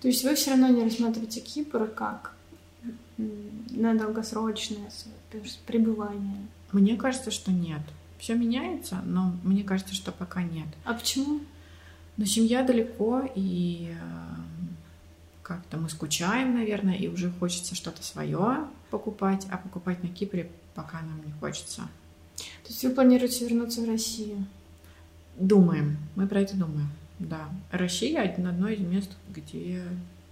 [0.00, 2.34] То есть вы все равно не рассматриваете Кипр как
[3.16, 4.90] на долгосрочное
[5.66, 6.46] пребывание.
[6.72, 7.82] Мне кажется, что нет.
[8.18, 10.66] Все меняется, но мне кажется, что пока нет.
[10.84, 11.40] А почему?
[12.16, 13.98] Но семья далеко, и э,
[15.50, 21.00] как-то мы скучаем, наверное, и уже хочется что-то свое покупать, а покупать на Кипре пока
[21.00, 21.82] нам не хочется.
[22.36, 24.46] То есть вы планируете вернуться в Россию?
[25.36, 26.88] Думаем, мы про это думаем,
[27.18, 27.48] да.
[27.72, 29.82] Россия одно из мест, где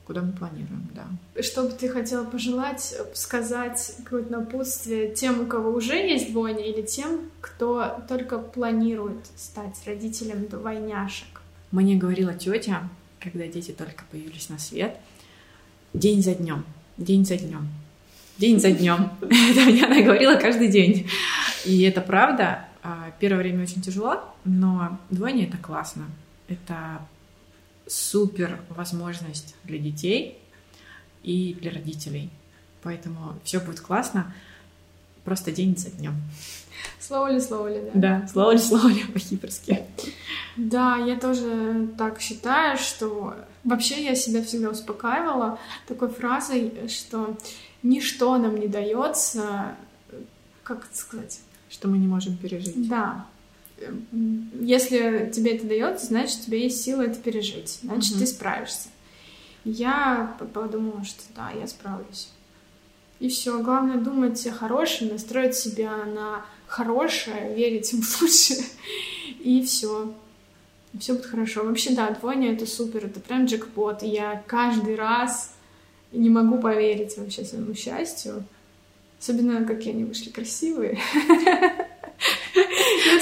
[0.07, 1.43] куда мы планируем, да.
[1.43, 6.83] Что бы ты хотела пожелать, сказать какое-то напутствие тем, у кого уже есть двойня, или
[6.83, 11.43] тем, кто только планирует стать родителем двойняшек?
[11.73, 12.89] Мне говорила тетя,
[13.19, 14.97] когда дети только появились на свет,
[15.95, 16.65] день за днем,
[16.97, 17.69] день за днем,
[18.39, 19.11] день за днем.
[19.21, 21.09] Это мне она говорила каждый день.
[21.65, 22.69] И это правда.
[22.83, 26.07] А, Первое время очень тяжело, но двойня это классно.
[26.49, 27.01] Это
[27.87, 30.39] супер возможность для детей
[31.23, 32.31] и для родителей.
[32.83, 34.33] Поэтому все будет классно.
[35.25, 36.15] Просто день за днем.
[37.01, 38.21] Слово ли, слово ли, да?
[38.21, 39.83] Да, слово ли, слово ли по-кипрски.
[40.57, 43.35] Да, я тоже так считаю, что
[43.69, 47.37] вообще я себя всегда успокаивала такой фразой, что
[47.83, 49.77] ничто нам не дается,
[50.63, 51.41] как это сказать,
[51.71, 52.89] Что мы не можем пережить.
[52.89, 53.27] да.
[53.81, 58.21] М, Если тебе это дается, значит, у тебя есть сила это пережить, значит, Мгм.
[58.21, 58.89] ты справишься.
[59.65, 62.29] Я подумала, что да, я справлюсь.
[63.21, 63.61] И все.
[63.63, 68.65] Главное думать о хорошем, настроить себя на хорошее, верить в лучшее.
[69.41, 70.13] И все.
[70.99, 71.65] Все будет хорошо.
[71.65, 74.03] Вообще, да, двойня это супер, это прям джекпот.
[74.03, 75.55] Я каждый раз
[76.13, 78.45] не могу поверить вообще своему счастью.
[79.21, 80.99] Особенно, какие они вышли красивые.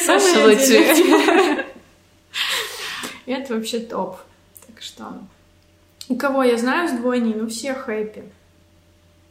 [0.09, 1.67] Отдельное.
[3.27, 4.19] И Это вообще топ.
[4.67, 5.21] Так что...
[6.09, 8.23] У кого я знаю с двойней, ну все хэппи.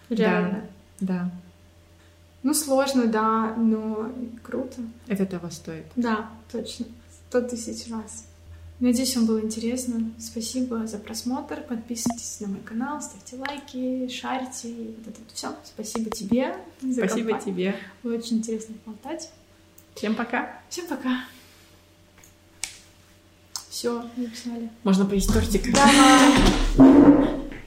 [0.09, 0.67] Реально.
[0.99, 1.29] Да,
[2.43, 4.11] Ну, сложно, да, но
[4.43, 4.81] круто.
[5.07, 5.85] это того стоит.
[5.95, 6.85] Да, точно.
[7.29, 8.25] Сто тысяч раз.
[8.79, 10.11] Надеюсь, вам было интересно.
[10.19, 11.61] Спасибо за просмотр.
[11.61, 14.69] Подписывайтесь на мой канал, ставьте лайки, шарите.
[14.69, 15.55] И вот это все.
[15.63, 16.55] Спасибо тебе.
[16.81, 17.41] за Спасибо компанию.
[17.41, 17.75] тебе.
[18.03, 19.31] Было очень интересно болтать.
[19.95, 20.59] Всем пока.
[20.69, 21.23] Всем пока.
[23.69, 24.69] Все, написали.
[24.83, 25.73] Можно поесть тортик.
[25.73, 26.94] Давай.